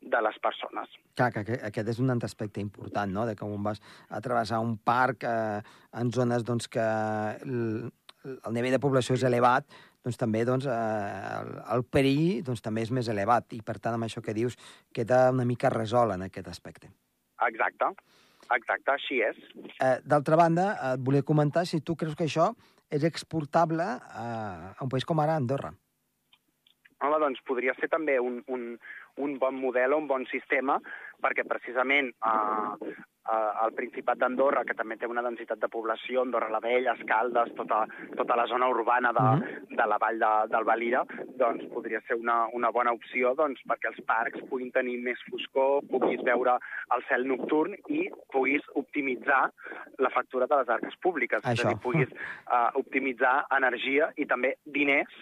de 0.00 0.22
les 0.24 0.38
persones. 0.42 0.88
Clar, 1.16 1.30
que 1.34 1.58
aquest 1.68 1.92
és 1.92 2.00
un 2.00 2.10
altre 2.10 2.28
aspecte 2.30 2.60
important, 2.62 3.10
no?, 3.12 3.26
de 3.28 3.36
com 3.38 3.52
vas 3.62 3.80
a 4.08 4.20
travessar 4.24 4.60
un 4.64 4.76
parc 4.78 5.24
eh, 5.28 5.60
en 6.00 6.12
zones 6.12 6.44
doncs, 6.44 6.68
que 6.72 6.84
el, 7.44 7.90
el 8.32 8.56
nivell 8.56 8.76
de 8.76 8.82
població 8.82 9.16
és 9.18 9.24
elevat, 9.28 9.68
doncs 10.04 10.16
també 10.20 10.44
doncs, 10.48 10.66
eh, 10.66 10.72
el, 10.72 11.52
el 11.76 11.84
perill 11.84 12.40
doncs, 12.46 12.64
també 12.64 12.86
és 12.86 12.92
més 12.96 13.08
elevat 13.12 13.52
i, 13.56 13.60
per 13.62 13.78
tant, 13.78 13.96
amb 13.96 14.08
això 14.08 14.24
que 14.24 14.36
dius, 14.36 14.56
queda 14.96 15.28
una 15.34 15.44
mica 15.48 15.72
resolt 15.72 16.16
en 16.16 16.24
aquest 16.28 16.48
aspecte. 16.48 16.88
Exacte, 17.44 17.92
exacte, 18.56 18.96
així 18.96 19.20
és. 19.24 19.38
Eh, 19.76 19.96
D'altra 20.04 20.40
banda, 20.40 20.72
et 20.94 21.04
volia 21.04 21.26
comentar 21.26 21.66
si 21.68 21.80
tu 21.84 21.96
creus 21.96 22.16
que 22.16 22.28
això 22.28 22.52
és 22.90 23.06
exportable 23.06 23.86
a, 23.86 24.26
a 24.76 24.84
un 24.84 24.90
país 24.90 25.06
com 25.06 25.22
ara 25.22 25.38
Andorra. 25.38 25.72
Home, 27.00 27.20
doncs 27.22 27.40
podria 27.48 27.72
ser 27.78 27.88
també 27.88 28.18
un, 28.20 28.42
un, 28.52 28.64
un 29.24 29.38
bon 29.40 29.56
model 29.56 29.94
o 29.94 30.00
un 30.02 30.08
bon 30.10 30.26
sistema 30.28 30.76
perquè 31.24 31.46
precisament 31.48 32.10
eh, 32.12 32.92
al 33.30 33.72
Principat 33.76 34.18
d'Andorra, 34.18 34.64
que 34.64 34.74
també 34.74 34.96
té 34.96 35.06
una 35.06 35.22
densitat 35.22 35.60
de 35.60 35.68
població, 35.68 36.22
Andorra 36.22 36.50
la 36.50 36.60
Vella, 36.60 36.94
Escaldes, 36.98 37.52
tota, 37.56 37.84
tota 38.16 38.36
la 38.36 38.46
zona 38.46 38.68
urbana 38.68 39.12
de, 39.12 39.20
mm 39.20 39.42
-hmm. 39.42 39.76
de 39.76 39.86
la 39.86 39.98
vall 39.98 40.18
de, 40.18 40.32
del 40.48 40.64
Valira, 40.64 41.04
doncs 41.36 41.64
podria 41.72 42.00
ser 42.08 42.16
una, 42.16 42.46
una 42.52 42.70
bona 42.70 42.92
opció 42.92 43.34
doncs, 43.34 43.60
perquè 43.68 43.88
els 43.88 44.00
parcs 44.06 44.40
puguin 44.48 44.72
tenir 44.72 44.98
més 45.02 45.18
foscor, 45.30 45.82
puguis 45.90 46.22
veure 46.22 46.58
el 46.96 47.02
cel 47.08 47.26
nocturn 47.26 47.74
i 47.88 48.10
puguis 48.32 48.62
optimitzar 48.74 49.50
la 49.98 50.10
factura 50.10 50.46
de 50.46 50.56
les 50.56 50.68
arques 50.68 50.96
públiques. 51.02 51.44
Això. 51.44 51.52
És 51.52 51.64
a 51.64 51.68
dir, 51.68 51.78
puguis 51.82 52.08
uh, 52.10 52.70
optimitzar 52.74 53.46
energia 53.56 54.10
i 54.16 54.26
també 54.26 54.54
diners 54.64 55.12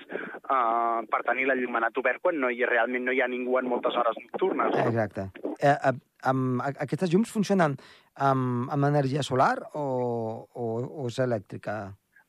uh, 0.51 1.05
per 1.11 1.23
tenir 1.25 1.47
l'enllumenat 1.47 1.97
obert 1.99 2.23
quan 2.23 2.39
no 2.41 2.51
hi, 2.51 2.65
realment 2.65 3.05
no 3.05 3.13
hi 3.13 3.21
ha 3.21 3.29
ningú 3.29 3.59
en 3.59 3.69
moltes 3.69 3.97
hores 3.97 4.17
nocturnes. 4.23 4.75
Exacte. 4.87 5.31
Eh, 5.59 5.75
eh, 5.75 5.95
amb, 6.23 6.63
aquestes 6.69 7.13
llums 7.13 7.31
funcionen 7.31 7.77
amb, 8.15 8.69
amb 8.71 8.85
energia 8.91 9.23
solar 9.23 9.57
o, 9.75 9.87
o, 10.53 10.69
o 11.05 11.07
és 11.09 11.19
elèctrica? 11.23 11.79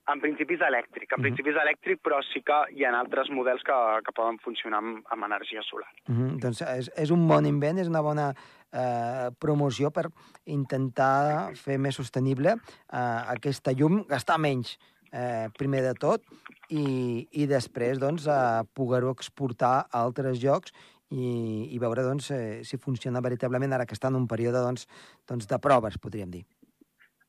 En 0.09 0.21
principi 0.21 0.55
és 0.57 0.61
elèctric, 0.65 1.11
en 1.11 1.13
uh 1.13 1.17
-huh. 1.17 1.27
principi 1.27 1.49
és 1.49 1.59
elèctric, 1.61 1.99
però 2.01 2.17
sí 2.33 2.41
que 2.41 2.57
hi 2.73 2.85
ha 2.85 2.93
altres 2.97 3.29
models 3.29 3.61
que, 3.63 3.77
que 4.05 4.11
poden 4.11 4.39
funcionar 4.39 4.79
amb, 4.79 5.05
amb 5.05 5.23
energia 5.23 5.61
solar. 5.61 5.91
Uh 6.07 6.15
-huh. 6.15 6.39
Doncs 6.41 6.61
és, 6.61 6.91
és 6.95 7.09
un 7.11 7.27
bon 7.27 7.45
invent, 7.45 7.77
és 7.77 7.87
una 7.87 8.01
bona 8.01 8.33
eh, 8.73 9.29
promoció 9.39 9.91
per 9.91 10.05
intentar 10.45 11.53
fer 11.55 11.77
més 11.77 11.95
sostenible 11.95 12.55
eh, 12.93 13.21
aquesta 13.35 13.71
llum, 13.71 14.05
gastar 14.07 14.39
menys, 14.39 14.79
eh, 15.11 15.47
primer 15.57 15.81
de 15.81 15.93
tot, 15.93 16.21
i, 16.69 17.27
i 17.31 17.45
després 17.45 17.99
doncs, 17.99 18.27
eh, 18.27 18.61
poder-ho 18.73 19.11
exportar 19.11 19.87
a 19.89 20.01
altres 20.01 20.41
llocs 20.43 20.73
i, 21.09 21.69
i 21.73 21.79
veure 21.81 22.05
doncs, 22.05 22.29
eh, 22.35 22.61
si 22.63 22.77
funciona 22.77 23.23
veritablement 23.25 23.73
ara 23.73 23.85
que 23.85 23.97
està 23.97 24.11
en 24.11 24.19
un 24.19 24.27
període 24.29 24.61
doncs, 24.63 24.87
doncs 25.29 25.49
de 25.49 25.59
proves, 25.61 25.97
podríem 26.01 26.31
dir. 26.33 26.45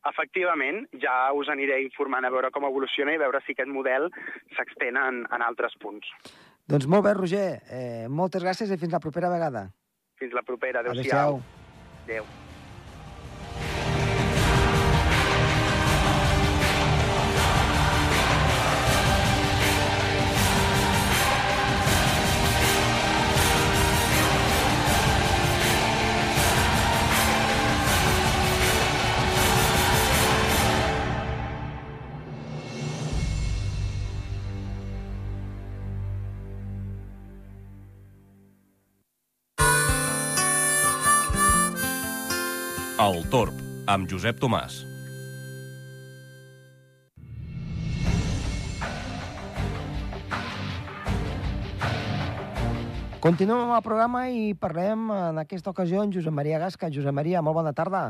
Efectivament, 0.09 0.87
ja 1.01 1.29
us 1.37 1.51
aniré 1.53 1.83
informant 1.85 2.25
a 2.25 2.33
veure 2.33 2.51
com 2.55 2.65
evoluciona 2.65 3.13
i 3.13 3.21
veure 3.21 3.43
si 3.45 3.53
aquest 3.53 3.69
model 3.69 4.09
s'extén 4.57 4.97
en, 4.97 5.25
en 5.29 5.45
altres 5.45 5.77
punts. 5.83 6.09
Doncs 6.71 6.87
molt 6.89 7.05
bé, 7.05 7.17
Roger. 7.19 7.49
Eh, 7.69 8.07
moltes 8.09 8.45
gràcies 8.47 8.71
i 8.73 8.81
fins 8.81 8.97
la 8.97 9.03
propera 9.03 9.33
vegada. 9.33 9.67
Fins 10.21 10.37
la 10.37 10.45
propera. 10.47 10.81
Adéu-siau. 10.85 11.41
Adéu. 11.41 12.23
Adéu. 12.23 12.49
El 43.01 43.23
Torb, 43.33 43.57
amb 43.89 44.05
Josep 44.05 44.37
Tomàs. 44.37 44.75
Continuem 53.25 53.63
amb 53.63 53.73
el 53.79 53.81
programa 53.87 54.27
i 54.29 54.53
parlem 54.53 55.09
en 55.17 55.41
aquesta 55.41 55.73
ocasió 55.73 56.03
amb 56.03 56.13
Josep 56.13 56.37
Maria 56.43 56.61
Gasca. 56.61 56.93
Josep 56.93 57.17
Maria, 57.17 57.41
molt 57.41 57.57
bona 57.63 57.73
tarda. 57.73 58.03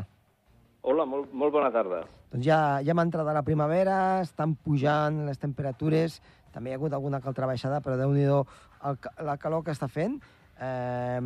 Hola, 0.83 1.07
molt, 1.07 1.31
molt 1.39 1.55
bona 1.55 1.71
tarda. 1.71 2.03
Doncs 2.35 2.51
ja, 2.51 2.59
ja 2.83 2.91
hem 2.91 3.05
entrat 3.07 3.31
a 3.31 3.39
la 3.39 3.47
primavera, 3.47 4.03
estan 4.27 4.59
pujant 4.59 5.23
les 5.31 5.39
temperatures, 5.39 6.19
també 6.51 6.75
hi 6.75 6.75
ha 6.75 6.83
hagut 6.83 6.99
alguna 6.99 7.23
altra 7.23 7.47
baixada, 7.47 7.79
però 7.79 7.95
déu 7.95 8.11
nhi 8.11 8.27
la 8.27 9.39
calor 9.39 9.63
que 9.63 9.71
està 9.71 9.87
fent. 9.87 10.19
Eh, 10.59 11.21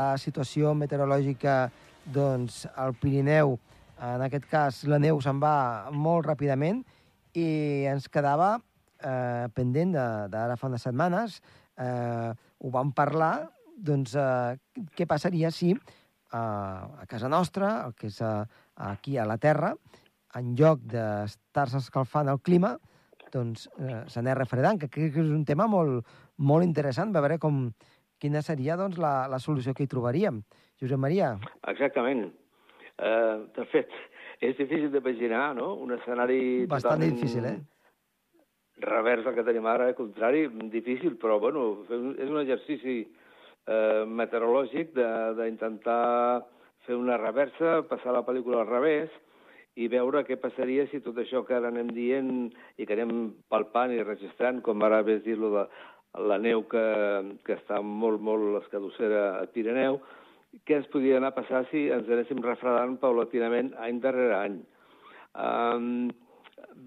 la 0.00 0.14
situació 0.16 0.72
meteorològica 0.72 1.58
doncs 2.04 2.64
el 2.76 2.94
Pirineu, 2.98 3.56
en 4.02 4.24
aquest 4.26 4.46
cas 4.50 4.82
la 4.90 4.98
neu 5.02 5.20
se'n 5.22 5.40
va 5.42 5.90
molt 5.94 6.26
ràpidament 6.26 6.82
i 7.38 7.46
ens 7.88 8.08
quedava 8.12 8.56
eh, 8.56 9.48
pendent 9.54 9.94
d'ara 10.32 10.56
fa 10.58 10.68
unes 10.70 10.82
setmanes, 10.82 11.40
eh, 11.78 12.30
ho 12.32 12.70
vam 12.74 12.92
parlar, 12.96 13.48
doncs 13.76 14.16
eh, 14.18 14.58
què 14.96 15.06
passaria 15.08 15.50
si 15.54 15.72
eh, 15.72 15.78
a 16.36 17.06
casa 17.08 17.30
nostra, 17.30 17.74
el 17.86 17.94
que 17.98 18.10
és 18.10 18.20
eh, 18.20 18.44
aquí 18.90 19.18
a 19.18 19.26
la 19.28 19.38
Terra, 19.38 19.72
en 20.38 20.54
lloc 20.56 20.82
d'estar-se 20.88 21.82
escalfant 21.82 22.30
el 22.32 22.40
clima, 22.40 22.76
doncs 23.32 23.68
eh, 23.78 24.02
s'anés 24.12 24.36
refredant, 24.36 24.80
que 24.80 24.90
crec 24.92 25.14
que 25.14 25.24
és 25.24 25.32
un 25.32 25.44
tema 25.48 25.68
molt, 25.70 26.06
molt 26.38 26.66
interessant, 26.66 27.12
veure 27.14 27.38
com, 27.40 27.66
quina 28.22 28.42
seria 28.44 28.76
doncs, 28.78 29.00
la, 29.02 29.26
la 29.28 29.40
solució 29.42 29.74
que 29.74 29.86
hi 29.86 29.90
trobaríem. 29.90 30.42
Josep 30.82 31.00
Maria. 31.00 31.36
Exactament. 31.70 32.26
Uh, 32.98 33.48
de 33.56 33.64
fet, 33.72 33.94
és 34.42 34.56
difícil 34.58 34.90
d'imaginar, 34.92 35.52
no?, 35.56 35.72
un 35.80 35.94
escenari... 35.94 36.66
Bastant 36.70 37.02
difícil, 37.06 37.46
eh? 37.46 37.58
Revers 38.82 39.24
del 39.24 39.36
que 39.36 39.44
tenim 39.46 39.66
ara, 39.70 39.86
al 39.88 39.94
contrari, 39.94 40.48
difícil, 40.72 41.14
però, 41.22 41.38
bueno, 41.40 41.84
és 41.86 42.26
un 42.26 42.40
exercici 42.40 42.96
eh, 43.02 44.02
meteorològic 44.08 44.90
d'intentar 45.38 46.42
fer 46.86 46.96
una 46.98 47.18
reversa, 47.20 47.82
passar 47.86 48.16
la 48.16 48.24
pel·lícula 48.26 48.62
al 48.62 48.70
revés 48.70 49.12
i 49.78 49.86
veure 49.88 50.24
què 50.26 50.36
passaria 50.40 50.88
si 50.90 51.00
tot 51.04 51.20
això 51.22 51.44
que 51.46 51.54
ara 51.56 51.70
anem 51.70 51.92
dient 51.94 52.32
i 52.76 52.86
que 52.88 52.96
anem 52.96 53.30
palpant 53.52 53.94
i 53.94 54.02
registrant, 54.02 54.60
com 54.66 54.82
ara 54.82 55.00
ves 55.06 55.22
dir-lo 55.24 55.52
de 55.54 55.64
la 56.28 56.40
neu 56.42 56.66
que, 56.68 56.82
que 57.46 57.56
està 57.56 57.78
molt, 57.80 58.20
molt 58.20 58.58
escadossera 58.64 59.22
a 59.38 59.46
Pirineu, 59.54 60.00
què 60.66 60.76
ens 60.78 60.90
podria 60.92 61.18
anar 61.18 61.32
a 61.32 61.38
passar 61.38 61.62
si 61.70 61.86
ens 61.94 62.10
anéssim 62.10 62.42
refredant 62.44 62.98
paulatinament 63.02 63.72
any 63.80 64.00
darrere 64.02 64.36
any. 64.38 64.58
Um, 65.32 66.10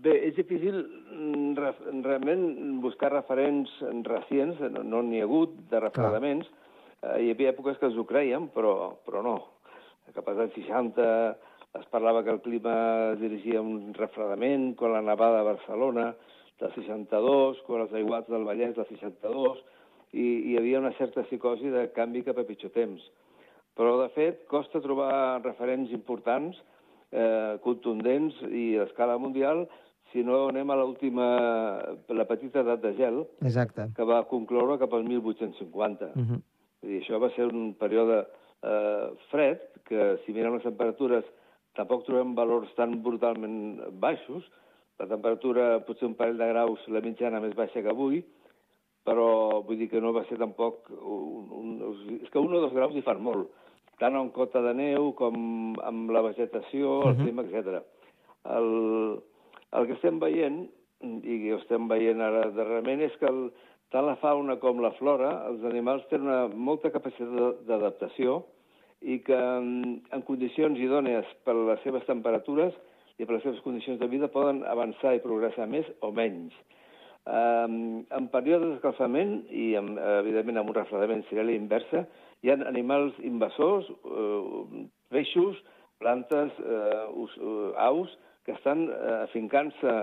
bé, 0.06 0.14
és 0.30 0.36
difícil 0.38 0.78
mm, 0.84 1.58
realment 2.06 2.46
buscar 2.84 3.12
referents 3.14 3.74
recients, 4.06 4.62
no 4.78 5.02
n'hi 5.02 5.24
ha 5.24 5.28
hagut 5.30 5.58
de 5.72 5.82
refredaments. 5.82 6.52
Uh, 7.02 7.18
hi 7.22 7.34
havia 7.34 7.52
èpoques 7.54 7.82
que 7.82 7.90
ens 7.90 7.98
ho 7.98 8.06
creiem, 8.08 8.48
però, 8.54 8.96
però 9.08 9.26
no. 9.26 9.36
Cap 10.14 10.30
als 10.30 10.46
anys 10.46 10.58
60 10.62 11.06
es 11.80 11.88
parlava 11.92 12.24
que 12.24 12.32
el 12.32 12.42
clima 12.46 13.16
dirigia 13.20 13.62
un 13.62 13.94
refredament, 13.98 14.76
quan 14.80 14.94
la 14.94 15.04
nevada 15.04 15.42
a 15.42 15.48
Barcelona 15.50 16.12
del 16.62 16.72
62, 16.78 17.60
quan 17.68 17.84
els 17.84 17.96
aiguats 18.00 18.30
del 18.32 18.46
Vallès 18.48 18.78
del 18.78 18.88
62, 18.94 19.60
i 20.16 20.26
hi 20.52 20.58
havia 20.60 20.80
una 20.80 20.94
certa 21.00 21.26
psicosi 21.26 21.74
de 21.74 21.90
canvi 21.98 22.24
cap 22.24 22.40
a 22.40 22.46
pitjor 22.48 22.72
temps. 22.78 23.04
Però, 23.76 23.98
de 24.02 24.10
fet, 24.16 24.46
costa 24.52 24.80
trobar 24.84 25.42
referents 25.44 25.92
importants, 25.92 26.58
eh, 27.12 27.58
contundents 27.64 28.38
i 28.48 28.78
a 28.80 28.86
escala 28.88 29.18
mundial 29.20 29.66
si 30.16 30.24
no 30.24 30.46
anem 30.48 30.70
a 30.72 30.78
l'última, 30.80 31.26
la 32.08 32.26
petita 32.30 32.62
edat 32.64 32.80
de 32.86 32.94
gel, 32.96 33.24
Exacte. 33.44 33.90
que 33.98 34.06
va 34.08 34.22
concloure 34.30 34.78
cap 34.80 34.94
al 34.94 35.04
1850. 35.04 36.12
Uh 36.16 36.22
-huh. 36.22 36.42
Dir, 36.82 37.02
això 37.02 37.20
va 37.20 37.30
ser 37.36 37.46
un 37.52 37.74
període 37.74 38.26
eh, 38.64 39.08
fred, 39.30 39.60
que 39.84 40.20
si 40.26 40.32
mirem 40.32 40.54
les 40.54 40.64
temperatures 40.64 41.26
tampoc 41.76 42.06
trobem 42.06 42.34
valors 42.36 42.74
tan 42.76 43.04
brutalment 43.04 43.82
baixos. 44.00 44.44
La 45.00 45.08
temperatura, 45.08 45.84
potser 45.86 46.08
un 46.08 46.16
parell 46.16 46.38
de 46.38 46.48
graus, 46.48 46.80
la 46.88 47.02
mitjana 47.02 47.42
més 47.42 47.54
baixa 47.54 47.82
que 47.82 47.90
avui, 47.90 48.24
però 49.04 49.62
vull 49.64 49.78
dir 49.78 49.90
que 49.90 50.02
no 50.02 50.14
va 50.14 50.24
ser 50.26 50.38
tampoc... 50.38 50.90
Un, 50.90 51.52
un, 51.52 52.20
és 52.24 52.30
que 52.30 52.40
un 52.40 52.54
o 52.54 52.62
dos 52.62 52.74
graus 52.74 52.96
hi 52.96 53.02
fan 53.02 53.22
molt 53.22 53.50
tant 54.02 54.16
en 54.16 54.32
cota 54.36 54.62
de 54.62 54.74
neu 54.78 55.12
com 55.18 55.76
amb 55.84 56.12
la 56.12 56.24
vegetació, 56.26 57.02
el 57.02 57.08
uh 57.08 57.14
-huh. 57.14 57.24
clima, 57.24 57.44
etc. 57.44 57.84
El, 58.58 59.22
el 59.72 59.88
que 59.88 59.94
estem 59.94 60.20
veient 60.20 60.68
i 61.02 61.40
que 61.44 61.54
ho 61.54 61.58
estem 61.58 61.88
veient 61.88 62.22
ara 62.22 62.50
darrerament, 62.52 63.02
és 63.02 63.16
que 63.18 63.26
el, 63.26 63.52
tant 63.92 64.06
la 64.06 64.16
fauna 64.16 64.58
com 64.58 64.82
la 64.82 64.92
flora, 64.92 65.46
els 65.48 65.64
animals 65.64 66.06
tenen 66.10 66.28
una 66.28 66.48
molta 66.48 66.92
capacitat 66.92 67.66
d'adaptació 67.68 68.44
i 69.02 69.20
que 69.20 69.36
en, 69.38 70.02
en 70.12 70.22
condicions 70.22 70.80
idònies 70.80 71.26
per 71.44 71.56
les 71.56 71.82
seves 71.84 72.06
temperatures 72.06 72.74
i 73.18 73.26
per 73.26 73.36
les 73.36 73.44
seves 73.44 73.62
condicions 73.62 74.00
de 74.00 74.08
vida 74.08 74.32
poden 74.34 74.64
avançar 74.68 75.16
i 75.16 75.24
progressar 75.24 75.68
més 75.72 75.86
o 76.02 76.12
menys. 76.12 76.54
Um, 77.26 78.04
en 78.14 78.28
períodes 78.30 78.76
d'escalfament 78.76 79.40
i, 79.50 79.72
amb, 79.80 79.98
evidentment, 80.22 80.60
amb 80.62 80.70
un 80.70 80.78
refredament 80.78 81.24
seria 81.26 81.48
la 81.48 81.56
inversa, 81.58 82.04
hi 82.46 82.52
ha 82.54 82.60
animals 82.70 83.18
invasors, 83.26 83.88
uh, 84.06 84.84
peixos, 85.10 85.58
plantes, 85.98 86.54
uh, 86.62 87.08
us, 87.24 87.34
uh, 87.42 87.72
aus, 87.88 88.14
que 88.46 88.54
estan 88.54 88.86
uh, 88.92 89.24
afincant-se 89.24 89.96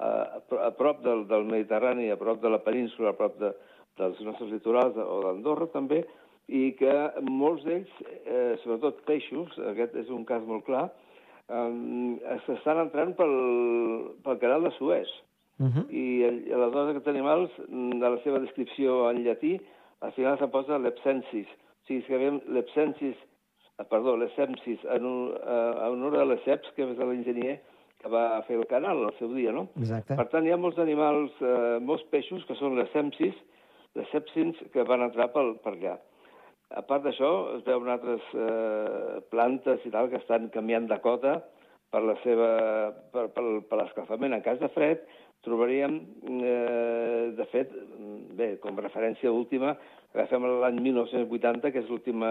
a, 0.00 0.10
a 0.40 0.70
prop 0.78 1.02
del, 1.04 1.26
del 1.28 1.44
Mediterrani, 1.50 2.08
a 2.08 2.16
prop 2.16 2.40
de 2.40 2.52
la 2.52 2.62
península, 2.64 3.12
a 3.12 3.18
prop 3.18 3.36
de, 3.42 3.52
dels 4.00 4.20
nostres 4.24 4.50
litorals 4.54 4.96
o 4.96 5.20
d'Andorra 5.26 5.68
també, 5.74 6.02
i 6.50 6.72
que 6.78 6.92
molts 7.28 7.62
d'ells, 7.66 7.90
eh, 8.24 8.56
sobretot 8.64 9.04
peixos, 9.06 9.52
aquest 9.70 9.94
és 10.00 10.08
un 10.10 10.24
cas 10.26 10.42
molt 10.48 10.64
clar, 10.66 10.88
eh, 11.48 12.38
s'estan 12.46 12.80
entrant 12.86 13.14
pel, 13.18 13.34
pel 14.24 14.40
canal 14.42 14.66
de 14.66 14.72
Suez. 14.78 15.12
Uh 15.60 15.68
-huh. 15.68 15.84
I 15.92 16.24
aleshores 16.24 16.90
aquests 16.90 17.08
animals, 17.08 17.50
de 17.68 18.08
la 18.08 18.18
seva 18.24 18.38
descripció 18.40 19.10
en 19.10 19.24
llatí, 19.24 19.60
al 20.00 20.12
final 20.12 20.38
se 20.38 20.48
posa 20.48 20.78
l'epsensis. 20.78 21.46
O 21.46 21.86
sigui, 21.86 22.00
escrivim 22.00 22.40
l'epsensis, 22.48 23.16
perdó, 23.90 24.16
l'essempsis, 24.16 24.78
en, 24.84 25.04
un, 25.04 25.34
eh, 25.36 25.74
en 25.84 25.92
honor 25.92 26.16
a 26.20 26.24
l'Esseps, 26.24 26.72
que 26.76 26.84
és 26.84 26.98
l'enginyer 26.98 27.60
que 28.00 28.08
va 28.08 28.42
fer 28.48 28.56
el 28.56 28.66
canal 28.66 29.04
al 29.04 29.14
seu 29.18 29.28
dia, 29.34 29.52
no? 29.52 29.68
Exacte. 29.76 30.16
Per 30.16 30.26
tant, 30.32 30.46
hi 30.46 30.52
ha 30.54 30.60
molts 30.60 30.78
animals, 30.80 31.32
eh, 31.44 31.78
molts 31.84 32.04
peixos, 32.12 32.44
que 32.48 32.56
són 32.56 32.78
les 32.78 32.88
sepsis, 32.94 33.36
les 33.98 34.08
sepsins, 34.14 34.56
que 34.72 34.84
van 34.88 35.04
entrar 35.04 35.28
per, 35.34 35.44
per 35.64 35.74
allà. 35.74 35.98
A 36.70 36.82
part 36.86 37.04
d'això, 37.04 37.30
es 37.58 37.64
veuen 37.66 37.90
altres 37.90 38.22
eh, 38.32 39.20
plantes 39.32 39.84
i 39.84 39.90
tal 39.90 40.08
que 40.08 40.20
estan 40.20 40.48
canviant 40.54 40.86
de 40.88 41.00
cota 41.04 41.40
per 41.90 42.04
la 42.06 42.14
seva, 42.22 42.50
per, 43.12 43.26
per, 43.34 43.44
per 43.68 43.80
l'escalfament. 43.80 44.36
En 44.36 44.44
cas 44.46 44.60
de 44.62 44.70
fred, 44.76 45.02
trobaríem, 45.46 46.00
eh, 46.44 47.32
de 47.36 47.46
fet, 47.52 47.72
bé, 48.36 48.52
com 48.62 48.76
a 48.76 48.84
referència 48.84 49.32
última, 49.32 49.76
agafem 50.14 50.44
l'any 50.62 50.80
1980, 50.84 51.72
que 51.72 51.82
és 51.84 51.88
l'última 51.88 52.30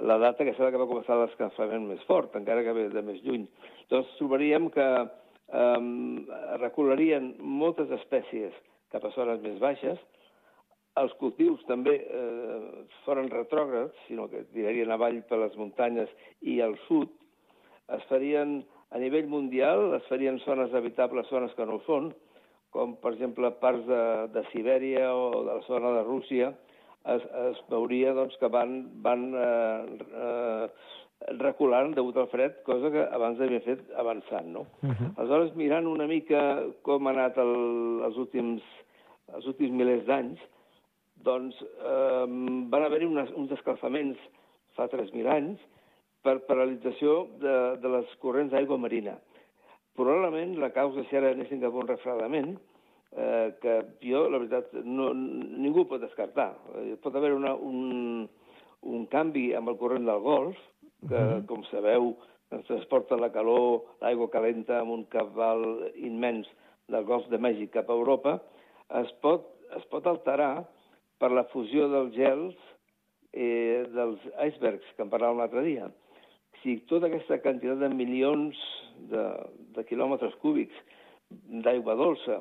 la 0.00 0.16
data 0.18 0.44
que 0.44 0.54
serà 0.56 0.70
que 0.72 0.80
va 0.80 0.88
començar 0.88 1.18
l'escalfament 1.20 1.84
més 1.90 2.02
fort, 2.08 2.32
encara 2.36 2.64
que 2.64 2.72
ve 2.72 2.88
de 2.92 3.02
més 3.04 3.20
lluny. 3.26 3.44
Doncs 3.92 4.14
trobaríem 4.16 4.70
que 4.72 4.88
eh, 5.02 5.82
recularien 6.62 7.34
moltes 7.38 7.92
espècies 8.00 8.56
cap 8.92 9.04
a 9.04 9.12
zones 9.16 9.40
més 9.44 9.60
baixes, 9.60 10.00
els 11.00 11.12
cultius 11.20 11.62
també 11.68 11.94
eh, 12.04 12.84
foren 13.06 13.30
retrògrads, 13.32 13.96
sinó 14.08 14.26
que 14.28 14.44
tirarien 14.52 14.92
avall 14.92 15.22
per 15.28 15.40
les 15.40 15.54
muntanyes 15.56 16.10
i 16.44 16.60
al 16.60 16.76
sud, 16.86 17.12
es 17.96 18.04
farien 18.10 18.60
a 18.92 19.00
nivell 19.00 19.28
mundial, 19.28 19.94
es 19.96 20.04
farien 20.10 20.38
zones 20.44 20.74
habitables, 20.74 21.28
zones 21.32 21.54
que 21.56 21.66
no 21.66 21.78
ho 21.78 21.84
són, 21.86 22.10
com 22.72 22.96
per 23.00 23.14
exemple 23.14 23.50
parts 23.60 23.84
de, 23.88 24.02
de 24.34 24.44
Sibèria 24.50 25.10
o 25.16 25.30
de 25.42 25.48
la 25.48 25.60
zona 25.68 25.92
de 25.98 26.04
Rússia, 26.08 26.52
es, 27.14 27.24
es 27.48 27.62
veuria 27.72 28.12
doncs, 28.16 28.36
que 28.40 28.48
van, 28.52 28.76
van 29.04 29.26
eh, 29.34 29.98
eh, 30.22 30.66
reculant 31.40 31.92
degut 31.96 32.16
al 32.20 32.30
fred, 32.32 32.60
cosa 32.68 32.90
que 32.94 33.04
abans 33.16 33.40
havia 33.40 33.62
fet 33.64 33.82
avançant. 34.00 34.48
No? 34.54 34.66
Uh 34.82 34.90
-huh. 34.90 35.10
Aleshores, 35.16 35.54
mirant 35.56 35.86
una 35.86 36.06
mica 36.06 36.62
com 36.82 37.06
ha 37.06 37.10
anat 37.10 37.38
el, 37.38 37.54
els, 38.06 38.16
últims, 38.16 38.62
els 39.34 39.46
últims 39.46 39.72
milers 39.72 40.06
d'anys, 40.06 40.40
doncs 41.22 41.56
eh, 41.62 42.26
van 42.72 42.82
haver-hi 42.82 43.06
uns 43.06 43.52
escalfaments 43.52 44.18
fa 44.76 44.88
3.000 44.88 45.28
anys 45.28 45.60
per 46.22 46.38
paralització 46.46 47.26
de, 47.42 47.54
de 47.82 47.92
les 47.96 48.10
corrents 48.22 48.52
d'aigua 48.52 48.78
marina. 48.78 49.16
Probablement 49.98 50.54
la 50.62 50.70
causa, 50.72 51.04
si 51.08 51.18
ara 51.18 51.32
anessin 51.34 51.60
cap 51.60 51.74
a 51.74 51.82
un 51.82 51.88
refredament, 51.90 52.52
eh, 53.12 53.48
que 53.60 53.78
jo, 54.04 54.24
la 54.30 54.40
veritat, 54.40 54.72
no, 54.84 55.10
ningú 55.14 55.84
pot 55.90 56.00
descartar. 56.00 56.52
Eh, 56.80 56.94
pot 57.02 57.16
haver 57.18 57.32
una, 57.36 57.54
un, 57.54 58.28
un 58.88 59.06
canvi 59.12 59.50
amb 59.58 59.72
el 59.72 59.78
corrent 59.80 60.08
del 60.08 60.22
golf, 60.24 60.58
que, 61.08 61.14
uh 61.14 61.20
-huh. 61.20 61.46
com 61.46 61.64
sabeu, 61.64 62.14
ens 62.50 62.66
transporta 62.66 63.16
la 63.16 63.32
calor, 63.32 63.82
l'aigua 64.00 64.30
calenta 64.30 64.80
amb 64.80 64.90
un 64.90 65.04
cabal 65.04 65.90
immens 65.96 66.48
del 66.88 67.04
golf 67.04 67.26
de 67.28 67.38
Mèxic 67.38 67.70
cap 67.70 67.90
a 67.90 67.96
Europa, 67.96 68.40
es 69.00 69.12
pot, 69.24 69.48
es 69.76 69.84
pot 69.86 70.06
alterar 70.06 70.66
per 71.18 71.30
la 71.30 71.44
fusió 71.44 71.88
dels 71.88 72.14
gels 72.14 72.56
eh, 73.32 73.86
dels 73.94 74.20
icebergs, 74.48 74.86
que 74.96 75.02
en 75.02 75.10
parlàvem 75.10 75.38
l'altre 75.38 75.62
dia. 75.62 75.90
Si 76.62 76.78
tota 76.90 77.08
aquesta 77.08 77.40
quantitat 77.42 77.80
de 77.82 77.88
milions 77.90 78.58
de, 79.10 79.22
de 79.74 79.84
quilòmetres 79.88 80.34
cúbics 80.42 80.76
d'aigua 81.64 81.96
dolça 81.98 82.38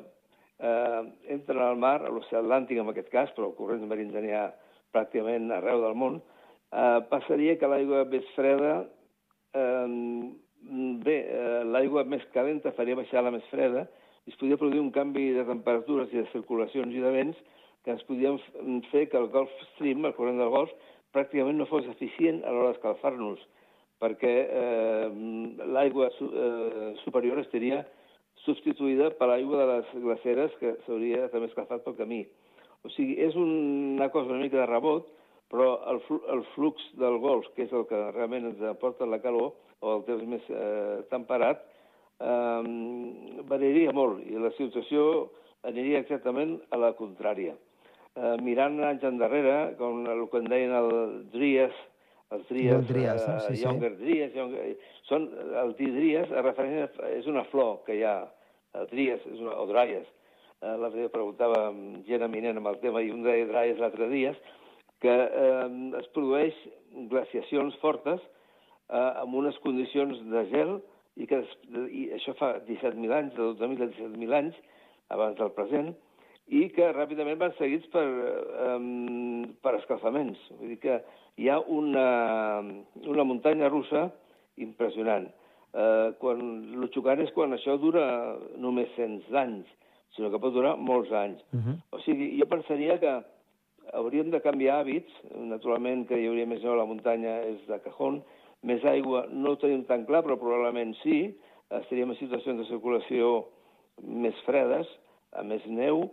eh, 0.62 1.02
entren 1.34 1.62
al 1.66 1.80
mar, 1.82 2.00
a 2.06 2.12
l'oceà 2.14 2.42
Atlàntic 2.42 2.82
en 2.82 2.92
aquest 2.92 3.10
cas, 3.14 3.32
però 3.38 3.50
corrents 3.58 3.88
marins 3.90 4.14
n'hi 4.14 4.36
ha 4.38 4.52
pràcticament 4.94 5.50
arreu 5.56 5.82
del 5.86 5.98
món, 5.98 6.20
eh, 6.72 7.00
passaria 7.10 7.58
que 7.58 7.70
l'aigua 7.72 8.04
més 8.12 8.28
freda, 8.36 8.76
eh, 9.58 9.88
bé, 11.08 11.18
eh, 11.40 11.64
l'aigua 11.74 12.04
més 12.06 12.26
calenta 12.36 12.76
faria 12.78 13.00
baixar 13.00 13.26
la 13.26 13.34
més 13.34 13.48
freda, 13.50 13.88
i 14.28 14.30
es 14.30 14.38
podria 14.38 14.60
produir 14.62 14.84
un 14.84 14.92
canvi 14.94 15.32
de 15.34 15.48
temperatures 15.48 16.12
i 16.14 16.22
de 16.22 16.30
circulacions 16.36 16.94
i 16.94 17.02
de 17.02 17.16
vents 17.16 17.38
que 17.82 17.96
ens 17.96 18.04
podien 18.06 18.38
fer 18.92 19.08
que 19.10 19.18
el 19.18 19.32
Gulf 19.34 19.50
Stream, 19.72 20.06
el 20.06 20.14
corrent 20.14 20.38
del 20.38 20.54
Golf, 20.54 20.70
pràcticament 21.16 21.58
no 21.58 21.66
fos 21.66 21.88
eficient 21.90 22.44
a 22.46 22.54
l'hora 22.54 22.76
d'escalfar-nos, 22.76 23.42
perquè 24.02 24.36
eh, 24.50 25.08
l'aigua 25.76 26.10
eh, 26.10 26.92
superior 27.06 27.40
estaria 27.42 27.84
substituïda 28.46 29.12
per 29.20 29.30
l'aigua 29.30 29.62
de 29.62 29.68
les 29.72 29.90
glaceres 30.04 30.54
que 30.60 30.76
s'hauria 30.86 31.28
també 31.34 31.52
escalfat 31.52 31.84
pel 31.86 31.98
camí. 32.00 32.22
O 32.82 32.90
sigui, 32.96 33.20
és 33.22 33.36
una 33.38 34.10
cosa 34.10 34.34
una 34.34 34.42
mica 34.42 34.58
de 34.58 34.70
rebot, 34.70 35.10
però 35.52 35.76
el, 35.92 36.00
flu 36.08 36.22
el 36.34 36.42
flux 36.56 36.88
del 36.98 37.20
golf, 37.22 37.50
que 37.56 37.68
és 37.68 37.76
el 37.76 37.86
que 37.90 38.00
realment 38.16 38.48
ens 38.50 38.64
aporta 38.72 39.06
la 39.06 39.22
calor, 39.22 39.52
o 39.82 39.98
el 39.98 40.06
temps 40.08 40.26
més 40.30 40.48
eh, 40.50 41.02
temperat, 41.12 41.62
eh, 42.22 43.44
variaria 43.50 43.94
molt 43.94 44.26
i 44.26 44.40
la 44.42 44.54
situació 44.58 45.30
aniria 45.68 46.02
exactament 46.02 46.58
a 46.72 46.80
la 46.82 46.94
contrària. 46.98 47.54
Eh, 48.18 48.36
mirant 48.44 48.80
anys 48.84 49.06
endarrere, 49.08 49.76
com 49.80 50.06
el 50.10 50.26
que 50.32 50.42
en 50.42 50.50
deien 50.52 50.74
el 50.76 50.92
Dries, 51.36 51.78
els 52.32 52.48
Dries, 52.50 52.88
Dries 52.88 53.28
no? 53.28 53.38
sí, 53.46 53.56
sí. 53.56 53.64
Younger 53.66 53.92
Dries, 54.00 54.34
Younger, 54.36 54.66
són, 55.10 55.28
el 55.64 55.74
Dries 55.80 56.32
és 57.12 57.30
una 57.32 57.44
flor 57.52 57.82
que 57.88 57.98
hi 58.00 58.04
ha, 58.08 58.16
el 58.80 58.88
Dries, 58.92 59.24
és 59.34 59.40
una, 59.44 59.58
o 59.60 59.68
Dries, 59.70 60.08
eh, 60.62 60.76
l'altre 60.76 61.02
dia 61.02 61.14
preguntava 61.14 61.64
gent 62.08 62.28
eminent 62.28 62.62
amb 62.62 62.72
el 62.72 62.80
tema 62.84 63.04
i 63.04 63.12
un 63.12 63.26
deia 63.28 63.50
Dries 63.50 63.82
l'altre 63.82 64.08
dia, 64.14 64.34
que 65.04 65.12
eh, 65.12 65.68
es 66.00 66.08
produeix 66.16 66.58
glaciacions 67.12 67.76
fortes 67.82 68.22
eh, 68.22 69.12
amb 69.24 69.36
unes 69.42 69.58
condicions 69.66 70.22
de 70.32 70.46
gel 70.54 70.78
i 71.20 71.28
que 71.28 71.42
i 71.92 72.06
això 72.16 72.36
fa 72.40 72.54
17.000 72.68 73.18
anys, 73.18 73.36
de 73.36 73.50
12.000 73.60 73.84
a 73.84 73.92
17.000 73.98 74.38
anys, 74.38 74.62
abans 75.12 75.36
del 75.40 75.52
present, 75.58 75.92
i 76.52 76.68
que 76.76 76.90
ràpidament 76.92 77.40
van 77.40 77.54
seguits 77.56 77.88
per, 77.94 78.06
um, 78.68 79.46
per 79.64 79.78
escalfaments. 79.78 80.40
Vull 80.60 80.74
dir 80.74 80.80
que 80.84 80.98
hi 81.40 81.48
ha 81.48 81.62
una, 81.72 82.08
una 83.08 83.26
muntanya 83.28 83.70
russa 83.72 84.10
impressionant. 84.60 85.30
Uh, 85.72 86.12
quan, 86.20 86.42
el 86.76 86.90
xocant 86.92 87.22
és 87.24 87.32
quan 87.32 87.56
això 87.56 87.78
dura 87.80 88.04
només 88.60 88.92
cents 88.98 89.30
anys, 89.32 89.70
sinó 90.18 90.28
que 90.34 90.42
pot 90.44 90.52
durar 90.52 90.76
molts 90.76 91.12
anys. 91.16 91.40
Uh 91.54 91.60
-huh. 91.60 91.78
O 91.96 92.00
sigui, 92.04 92.36
jo 92.40 92.48
pensaria 92.52 93.00
que 93.00 93.14
hauríem 93.94 94.30
de 94.32 94.42
canviar 94.42 94.82
hàbits, 94.82 95.12
naturalment 95.36 96.06
que 96.08 96.20
hi 96.20 96.28
hauria 96.28 96.46
més 96.46 96.62
neu 96.64 96.74
a 96.74 96.82
la 96.82 96.86
muntanya 96.86 97.42
és 97.48 97.66
de 97.68 97.80
cajón, 97.80 98.22
més 98.64 98.84
aigua 98.86 99.26
no 99.32 99.52
ho 99.52 99.58
tenim 99.58 99.84
tan 99.86 100.06
clar, 100.06 100.24
però 100.24 100.38
probablement 100.38 100.94
sí, 101.02 101.36
estaríem 101.70 102.12
en 102.12 102.18
situacions 102.20 102.60
de 102.60 102.66
circulació 102.66 103.48
més 104.04 104.36
fredes, 104.46 104.88
a 105.32 105.44
més 105.44 105.66
neu, 105.66 106.12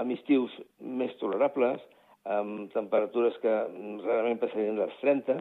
amb 0.00 0.14
estius 0.14 0.52
més 0.80 1.12
tolerables, 1.20 1.82
amb 2.24 2.70
temperatures 2.72 3.36
que 3.42 3.52
rarament 4.04 4.40
passarien 4.40 4.78
dels 4.78 4.94
30, 5.00 5.40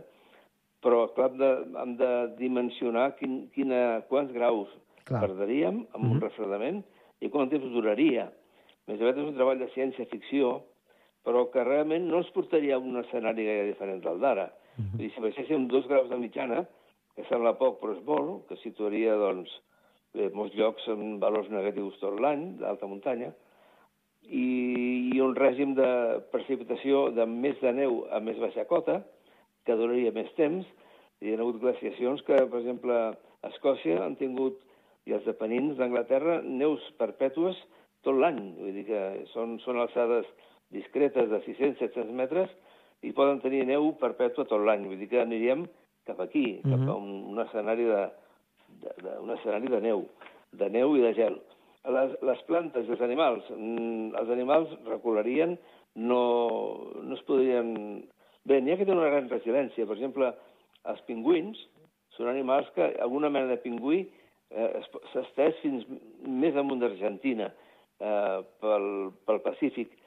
però 0.82 1.06
clar, 1.16 1.30
hem 1.30 1.38
de, 1.38 1.52
hem 1.84 1.96
de 2.00 2.12
dimensionar 2.40 3.12
quin, 3.20 3.44
quina, 3.56 4.02
quants 4.10 4.34
graus 4.34 4.72
clar. 5.06 5.22
perdríem 5.28 5.86
amb 5.94 6.04
mm 6.04 6.10
-hmm. 6.10 6.12
un 6.12 6.22
refredament 6.22 6.84
i 7.22 7.30
quant 7.30 7.50
temps 7.50 7.70
duraria. 7.74 8.32
Més 8.88 9.00
aviat 9.00 9.18
és 9.18 9.28
un 9.30 9.36
treball 9.36 9.60
de 9.60 9.70
ciència-ficció, 9.76 10.62
però 11.24 11.46
que 11.52 11.64
realment 11.64 12.08
no 12.10 12.18
ens 12.18 12.32
portaria 12.32 12.76
a 12.76 12.80
un 12.80 12.98
escenari 12.98 13.46
gaire 13.46 13.68
diferent 13.68 14.04
del 14.04 14.20
d'ara. 14.20 14.52
Mm 14.78 14.86
-hmm. 14.86 15.14
si 15.14 15.22
baixéssim 15.22 15.68
dos 15.68 15.88
graus 15.88 16.10
de 16.10 16.18
mitjana, 16.18 16.66
que 17.16 17.24
sembla 17.30 17.58
poc 17.58 17.82
però 17.82 17.92
és 17.98 18.04
molt, 18.06 18.48
que 18.48 18.56
situaria 18.64 19.16
doncs, 19.16 19.52
bé, 20.14 20.30
molts 20.34 20.56
llocs 20.56 20.88
amb 20.88 21.22
valors 21.22 21.50
negatius 21.50 22.00
tot 22.00 22.20
l'any, 22.20 22.58
d'alta 22.58 22.88
muntanya, 22.88 23.34
i, 24.32 25.12
i 25.14 25.22
un 25.22 25.36
règim 25.36 25.76
de 25.76 25.90
precipitació 26.32 27.10
de 27.16 27.28
més 27.28 27.60
de 27.62 27.74
neu 27.76 28.06
a 28.12 28.22
més 28.24 28.40
baixa 28.40 28.66
cota, 28.70 29.02
que 29.68 29.78
duraria 29.78 30.14
més 30.16 30.32
temps. 30.40 30.66
Hi 31.22 31.34
ha 31.34 31.40
hagut 31.40 31.60
glaciacions 31.62 32.24
que, 32.26 32.40
per 32.50 32.62
exemple, 32.62 32.98
a 33.12 33.52
Escòcia 33.52 34.00
han 34.06 34.16
tingut, 34.18 34.58
i 35.10 35.16
els 35.18 35.28
Apenins 35.30 35.78
d'Anglaterra, 35.78 36.40
neus 36.46 36.84
perpètues 37.02 37.58
tot 38.06 38.18
l'any. 38.18 38.40
Vull 38.58 38.74
dir 38.78 38.88
que 38.90 39.02
són, 39.34 39.58
són 39.66 39.82
alçades 39.82 40.28
discretes 40.74 41.30
de 41.30 41.42
600-700 41.46 42.12
metres 42.16 42.52
i 43.06 43.14
poden 43.18 43.42
tenir 43.44 43.66
neu 43.68 43.92
perpètua 44.02 44.48
tot 44.50 44.62
l'any. 44.62 44.88
Vull 44.90 45.02
dir 45.02 45.10
que 45.12 45.22
aniríem 45.22 45.66
cap 46.08 46.20
aquí, 46.22 46.62
mm 46.64 46.70
-hmm. 46.70 46.86
cap 46.86 46.90
a 46.90 46.98
un, 46.98 47.10
un 47.34 47.40
escenari 47.46 47.84
de, 47.84 48.02
de, 48.84 48.92
de, 49.04 49.20
un 49.20 49.32
escenari 49.32 49.68
de 49.68 49.82
neu, 49.82 50.08
de 50.52 50.70
neu 50.70 50.96
i 50.98 51.02
de 51.02 51.14
gel. 51.14 51.42
Les, 51.90 52.12
les 52.22 52.42
plantes 52.46 52.86
i 52.86 52.94
els 52.94 53.02
animals, 53.02 53.48
mm, 53.56 54.14
els 54.22 54.30
animals 54.30 54.74
recularien, 54.86 55.58
no, 55.96 56.24
no 57.02 57.18
es 57.18 57.24
podrien... 57.26 57.72
Bé, 58.46 58.60
n'hi 58.62 58.74
ha 58.74 58.78
que 58.78 58.86
tenen 58.86 59.02
una 59.02 59.10
gran 59.10 59.30
resiliència. 59.30 59.88
Per 59.90 59.96
exemple, 59.98 60.30
els 60.92 61.02
pingüins 61.08 61.58
són 62.18 62.30
animals 62.30 62.70
que 62.76 62.92
alguna 63.02 63.30
mena 63.34 63.50
de 63.50 63.60
pingüí 63.62 64.04
eh, 64.04 64.82
s'ha 65.12 65.24
estès 65.24 65.58
fins 65.64 65.86
més 66.26 66.58
amunt 66.58 66.82
d'Argentina, 66.82 67.50
eh, 68.02 68.38
pel, 68.62 68.88
pel 69.26 69.42
Pacífic. 69.46 69.98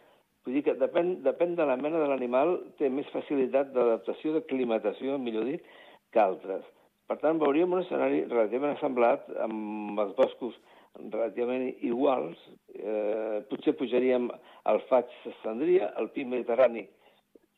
Vull 0.44 0.58
dir 0.58 0.64
que 0.66 0.76
depèn, 0.78 1.16
depèn 1.24 1.54
de 1.58 1.66
la 1.66 1.78
mena 1.80 2.02
de 2.02 2.08
l'animal, 2.10 2.58
té 2.78 2.90
més 2.92 3.08
facilitat 3.14 3.72
d'adaptació, 3.74 4.34
d'aclimatació, 4.34 5.18
millor 5.18 5.48
dit, 5.48 5.64
que 6.12 6.20
altres. 6.20 6.66
Per 7.08 7.16
tant, 7.22 7.40
veuríem 7.40 7.72
un 7.72 7.82
escenari 7.82 8.24
relativament 8.28 8.76
assemblat 8.76 9.26
amb 9.44 10.00
els 10.04 10.14
boscos 10.18 10.56
relativament 10.98 11.74
iguals. 11.82 12.38
Eh, 12.74 13.42
potser 13.50 13.74
pujaríem 13.78 14.28
al 14.70 14.80
faig 14.90 15.10
s'estendria, 15.22 15.92
el 16.00 16.10
pi 16.14 16.24
mediterrani 16.24 16.86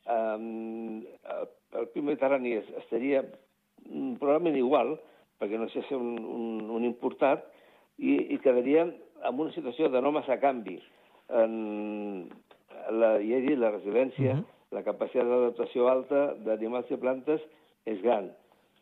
eh, 0.07 1.44
el 1.77 1.88
pi 1.92 2.01
mediterrani 2.01 2.55
estaria 2.79 3.22
mm, 3.22 4.16
probablement 4.20 4.57
igual, 4.57 4.96
perquè 5.40 5.59
no 5.61 5.68
sé 5.72 5.83
si 5.88 5.94
un, 5.94 6.16
un, 6.18 6.70
un 6.79 6.87
importat, 6.87 7.44
i, 7.99 8.16
i 8.35 8.38
quedaria 8.44 8.87
en 8.87 9.40
una 9.40 9.53
situació 9.55 9.90
de 9.92 10.01
no 10.05 10.12
massa 10.14 10.38
canvi. 10.40 10.79
En 11.33 12.29
la, 12.92 13.16
ja 13.18 13.38
he 13.38 13.44
dit, 13.44 13.59
la 13.59 13.72
residència, 13.75 14.37
uh 14.37 14.40
-huh. 14.40 14.44
la 14.77 14.83
capacitat 14.85 15.27
d'adaptació 15.27 15.88
alta 15.88 16.35
d'animals 16.44 16.90
i 16.90 16.96
plantes 16.96 17.40
és 17.85 18.01
gran. 18.03 18.31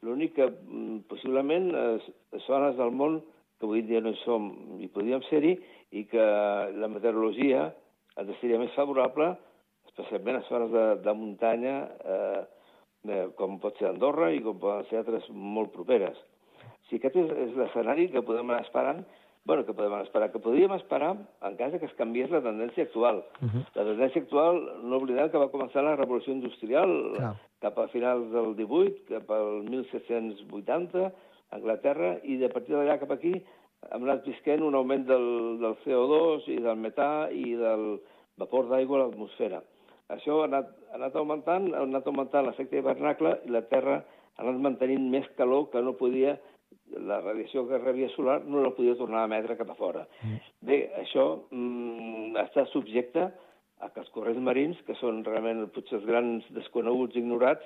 L'únic 0.02 0.34
que 0.34 0.46
mm, 0.50 1.06
possiblement 1.08 1.72
les 1.72 2.46
zones 2.46 2.76
del 2.76 2.90
món 2.90 3.22
que 3.58 3.66
avui 3.66 3.82
dia 3.86 4.02
no 4.02 4.12
hi 4.12 4.20
som 4.24 4.50
i 4.82 4.90
podríem 4.92 5.22
ser-hi 5.30 5.54
i 5.94 6.04
que 6.10 6.26
la 6.74 6.90
meteorologia 6.90 7.68
ens 8.20 8.36
seria 8.40 8.60
més 8.60 8.74
favorable, 8.76 9.32
especialment 9.90 10.38
a 10.38 10.44
zones 10.48 10.70
de, 10.74 10.84
de 11.04 11.14
muntanya, 11.18 11.74
eh, 12.14 13.24
com 13.38 13.58
pot 13.60 13.76
ser 13.78 13.90
Andorra 13.90 14.30
i 14.32 14.40
com 14.44 14.58
poden 14.60 14.86
ser 14.88 15.02
altres 15.02 15.26
molt 15.30 15.74
properes. 15.74 16.16
Si 16.88 16.98
aquest 16.98 17.18
és, 17.20 17.30
és 17.48 17.58
l'escenari 17.58 18.08
que 18.12 18.24
podem 18.24 18.50
anar 18.50 18.62
esperant, 18.64 19.02
bueno, 19.44 19.66
que 19.66 19.74
podem 19.76 19.92
esperar? 20.00 20.30
Que 20.32 20.40
podríem 20.40 20.72
esperar 20.72 21.12
en 21.44 21.56
cas 21.58 21.74
que 21.76 21.84
es 21.84 21.96
canviés 21.98 22.30
la 22.32 22.40
tendència 22.40 22.86
actual. 22.86 23.22
Uh 23.42 23.48
-huh. 23.48 23.64
La 23.74 23.84
tendència 23.84 24.22
actual, 24.22 24.56
no 24.82 24.96
oblidem 24.96 25.30
que 25.30 25.38
va 25.38 25.52
començar 25.52 25.82
la 25.82 25.96
revolució 25.96 26.32
industrial 26.32 27.12
Clar. 27.16 27.34
cap 27.60 27.78
a 27.78 27.88
finals 27.88 28.30
del 28.32 28.56
18, 28.56 29.04
cap 29.08 29.30
al 29.30 29.62
1780, 29.68 31.12
a 31.50 31.59
Anglaterra, 31.59 32.16
i 32.22 32.38
de 32.40 32.50
partir 32.52 32.76
d'allà 32.76 32.98
cap 33.02 33.12
aquí 33.14 33.35
hem 33.92 34.07
anat 34.07 34.24
visquent 34.26 34.64
un 34.64 34.74
augment 34.78 35.04
del, 35.09 35.28
del 35.61 35.76
CO2 35.85 36.48
i 36.54 36.59
del 36.64 36.80
metà 36.80 37.28
i 37.30 37.54
del 37.59 37.87
vapor 38.40 38.70
d'aigua 38.70 38.98
a 38.98 39.04
l'atmosfera. 39.04 39.61
Això 40.14 40.40
ha 40.40 40.48
anat, 40.48 40.72
ha 40.90 40.98
anat 40.98 41.16
augmentant, 41.20 41.70
ha 41.74 41.85
anat 41.85 42.09
augmentant 42.09 42.46
l'efecte 42.46 42.80
hivernacle 42.80 43.38
i 43.44 43.52
la 43.54 43.64
Terra 43.70 44.00
ha 44.00 44.42
anat 44.42 44.61
mantenint 44.66 45.07
més 45.12 45.28
calor 45.38 45.68
que 45.72 45.83
no 45.85 45.96
podia 46.00 46.37
la 47.09 47.20
radiació 47.20 47.64
que 47.68 47.80
rebia 47.80 48.11
solar 48.12 48.40
no 48.44 48.62
la 48.62 48.74
podia 48.76 48.96
tornar 48.98 49.22
a 49.22 49.28
emetre 49.28 49.57
cap 49.57 49.70
a 49.72 49.78
fora. 49.78 50.04
Mm. 50.22 50.40
Bé, 50.68 50.78
això 51.00 51.24
mm, 51.50 52.35
està 52.44 52.66
subjecte 52.72 53.28
a 53.83 53.90
que 53.90 54.02
els 54.02 54.11
corrents 54.14 54.42
marins, 54.42 54.78
que 54.87 54.96
són 55.00 55.22
realment 55.26 55.64
potser 55.74 55.98
els 56.00 56.07
grans 56.09 56.46
desconeguts, 56.57 57.16
ignorats, 57.20 57.64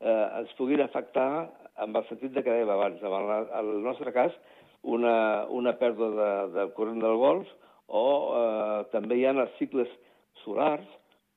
eh, 0.00 0.26
ens 0.40 0.52
puguin 0.58 0.82
afectar 0.84 1.48
amb 1.80 1.96
el 1.96 2.06
sentit 2.08 2.34
de 2.34 2.42
que 2.44 2.54
dèiem 2.54 2.70
abans. 2.70 3.02
En 3.02 3.32
el, 3.60 3.70
nostre 3.84 4.12
cas, 4.16 4.34
una, 4.82 5.46
una 5.48 5.74
pèrdua 5.80 6.10
de, 6.16 6.30
del 6.56 6.72
corrent 6.76 7.00
del 7.02 7.16
golf 7.20 7.48
o 7.88 8.04
eh, 8.38 8.82
també 8.92 9.18
hi 9.18 9.26
ha 9.26 9.34
els 9.34 9.56
cicles 9.58 9.90
solars, 10.44 10.86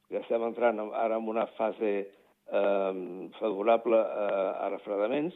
que 0.09 0.21
estem 0.21 0.43
entrant 0.45 0.79
ara 0.93 1.17
en 1.17 1.29
una 1.31 1.47
fase 1.57 1.93
eh, 2.03 2.93
favorable 3.39 3.97
eh, 3.97 4.51
a 4.65 4.69
refredaments, 4.75 5.35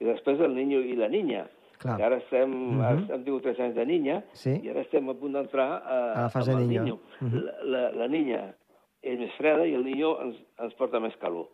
i 0.00 0.08
després 0.08 0.42
el 0.44 0.56
niño 0.56 0.82
i 0.82 0.96
la 0.98 1.08
niña. 1.12 1.46
Clar. 1.76 1.98
I 2.00 2.04
ara 2.08 2.16
estem, 2.16 2.52
uh 2.52 2.76
-huh. 2.76 2.84
ara 2.88 3.14
hem 3.14 3.24
tingut 3.24 3.42
tres 3.42 3.60
anys 3.60 3.74
de 3.74 3.84
niña, 3.86 4.22
sí. 4.32 4.60
i 4.64 4.70
ara 4.70 4.80
estem 4.80 5.08
a 5.08 5.14
punt 5.14 5.32
d'entrar 5.32 5.70
a, 5.84 5.98
a 6.12 6.22
la 6.22 6.30
fase 6.30 6.54
de 6.54 6.64
niño. 6.64 6.82
niño. 6.82 6.98
Uh 7.20 7.28
-huh. 7.28 7.42
la, 7.44 7.52
la, 7.62 7.90
la 7.92 8.08
niña 8.08 8.54
és 9.02 9.18
més 9.18 9.32
freda 9.38 9.66
i 9.66 9.74
el 9.74 9.84
niño 9.84 10.16
ens, 10.22 10.36
ens 10.58 10.74
porta 10.74 11.00
més 11.00 11.16
calor, 11.16 11.46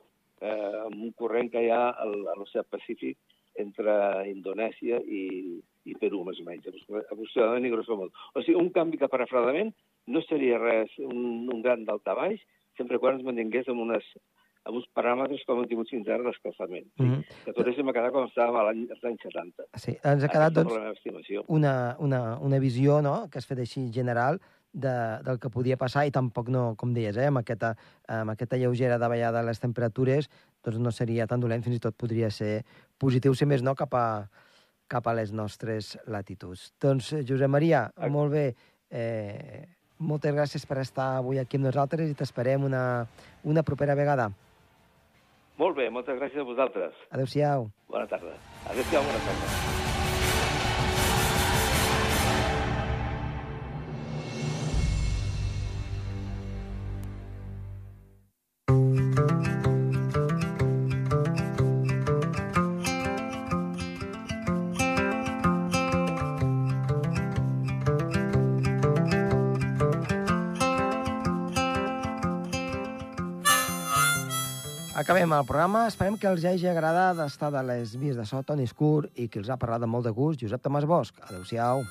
eh, 0.42 0.80
amb 0.86 0.98
un 0.98 1.12
corrent 1.18 1.50
que 1.52 1.62
hi 1.62 1.70
ha 1.70 1.84
a 1.90 2.08
l'oceà 2.08 2.64
Pacífic 2.68 3.18
entre 3.62 3.94
Indonèsia 4.30 4.98
i, 5.04 5.24
i 5.84 5.96
Perú, 6.00 6.22
més 6.24 6.40
o 6.40 6.46
menys, 6.46 6.68
aproximadament 7.02 7.68
i 7.68 7.72
grosso 7.74 7.98
modo. 7.98 8.12
O 8.34 8.42
sigui, 8.42 8.58
un 8.60 8.70
canvi 8.74 9.00
cap 9.00 9.12
a 9.12 9.22
refredament 9.22 9.72
no 10.12 10.22
seria 10.26 10.60
res, 10.60 10.94
un, 11.04 11.48
un 11.52 11.64
gran 11.64 11.84
daltabaix, 11.88 12.40
sempre 12.78 12.98
quan 13.02 13.18
ens 13.18 13.26
mantingués 13.26 13.68
amb 13.68 13.84
unes 13.84 14.06
amb 14.62 14.78
uns 14.78 14.86
paràmetres 14.94 15.42
com 15.46 15.58
hem 15.58 15.66
tingut 15.66 15.90
fins 15.90 16.06
ara 16.06 16.22
d'escalfament. 16.22 16.86
Mm 16.96 17.06
-hmm. 17.06 17.22
Que 17.44 17.52
tot 17.52 17.66
això 17.66 17.82
m'ha 17.82 17.92
quedat 17.96 18.12
com 18.12 18.28
estàvem 18.28 18.86
l'any 19.02 19.16
70. 19.22 19.64
Sí, 19.74 19.96
ens 20.04 20.22
ha 20.22 20.28
quedat, 20.28 20.52
doncs, 20.52 20.72
una, 21.48 21.96
una, 21.98 22.38
una 22.38 22.58
visió 22.58 23.00
no?, 23.02 23.28
que 23.28 23.38
has 23.38 23.46
fet 23.46 23.58
així 23.58 23.90
general 23.90 24.38
de, 24.72 24.94
del 25.24 25.38
que 25.38 25.50
podia 25.52 25.76
passar 25.76 26.06
i 26.08 26.12
tampoc 26.14 26.48
no, 26.52 26.72
com 26.80 26.94
deies, 26.96 27.16
eh, 27.16 27.28
amb, 27.28 27.42
aquesta, 27.42 27.74
amb 28.08 28.32
aquesta 28.32 28.58
lleugera 28.60 28.98
davallada 28.98 29.42
de 29.42 29.50
les 29.50 29.60
temperatures 29.60 30.30
doncs 30.64 30.78
no 30.78 30.92
seria 30.94 31.26
tan 31.26 31.42
dolent, 31.42 31.62
fins 31.64 31.76
i 31.76 31.82
tot 31.82 31.96
podria 31.98 32.30
ser 32.30 32.62
positiu, 32.98 33.34
si 33.34 33.48
més 33.48 33.64
no, 33.66 33.74
cap 33.78 33.94
a, 33.98 34.06
cap 34.88 35.08
a 35.08 35.16
les 35.18 35.32
nostres 35.34 35.96
latituds. 36.06 36.70
Doncs, 36.80 37.12
Josep 37.28 37.50
Maria, 37.50 37.88
Exacte. 37.90 38.12
molt 38.14 38.32
bé, 38.32 38.46
eh, 38.90 39.66
moltes 39.98 40.34
gràcies 40.34 40.66
per 40.66 40.80
estar 40.82 41.16
avui 41.18 41.38
aquí 41.42 41.58
amb 41.58 41.68
nosaltres 41.70 42.10
i 42.10 42.18
t'esperem 42.18 42.64
una, 42.64 43.06
una 43.44 43.62
propera 43.62 43.98
vegada. 43.98 44.30
Molt 45.58 45.76
bé, 45.76 45.90
moltes 45.90 46.18
gràcies 46.18 46.40
a 46.40 46.48
vosaltres. 46.48 47.06
Adéu-siau. 47.10 47.70
Bona 47.92 48.06
tarda. 48.10 48.36
Adéu-siau, 48.70 49.02
bona 49.04 49.24
tarda. 49.28 49.91
Acabem 75.02 75.32
el 75.34 75.46
programa. 75.46 75.80
Esperem 75.90 76.14
que 76.14 76.28
els 76.30 76.44
hagi 76.46 76.68
agradat 76.70 77.18
estar 77.24 77.48
de 77.50 77.62
les 77.66 77.96
vies 77.98 78.14
de 78.14 78.22
so 78.28 78.38
Toni 78.46 78.68
Escur 78.68 79.08
i 79.18 79.26
que 79.26 79.42
els 79.42 79.50
ha 79.50 79.58
parlat 79.58 79.82
de 79.82 79.90
molt 79.90 80.06
de 80.06 80.14
gust 80.14 80.46
Josep 80.46 80.62
Tomàs 80.62 80.86
Bosch. 80.86 81.18
Adéu-siau. 81.26 81.82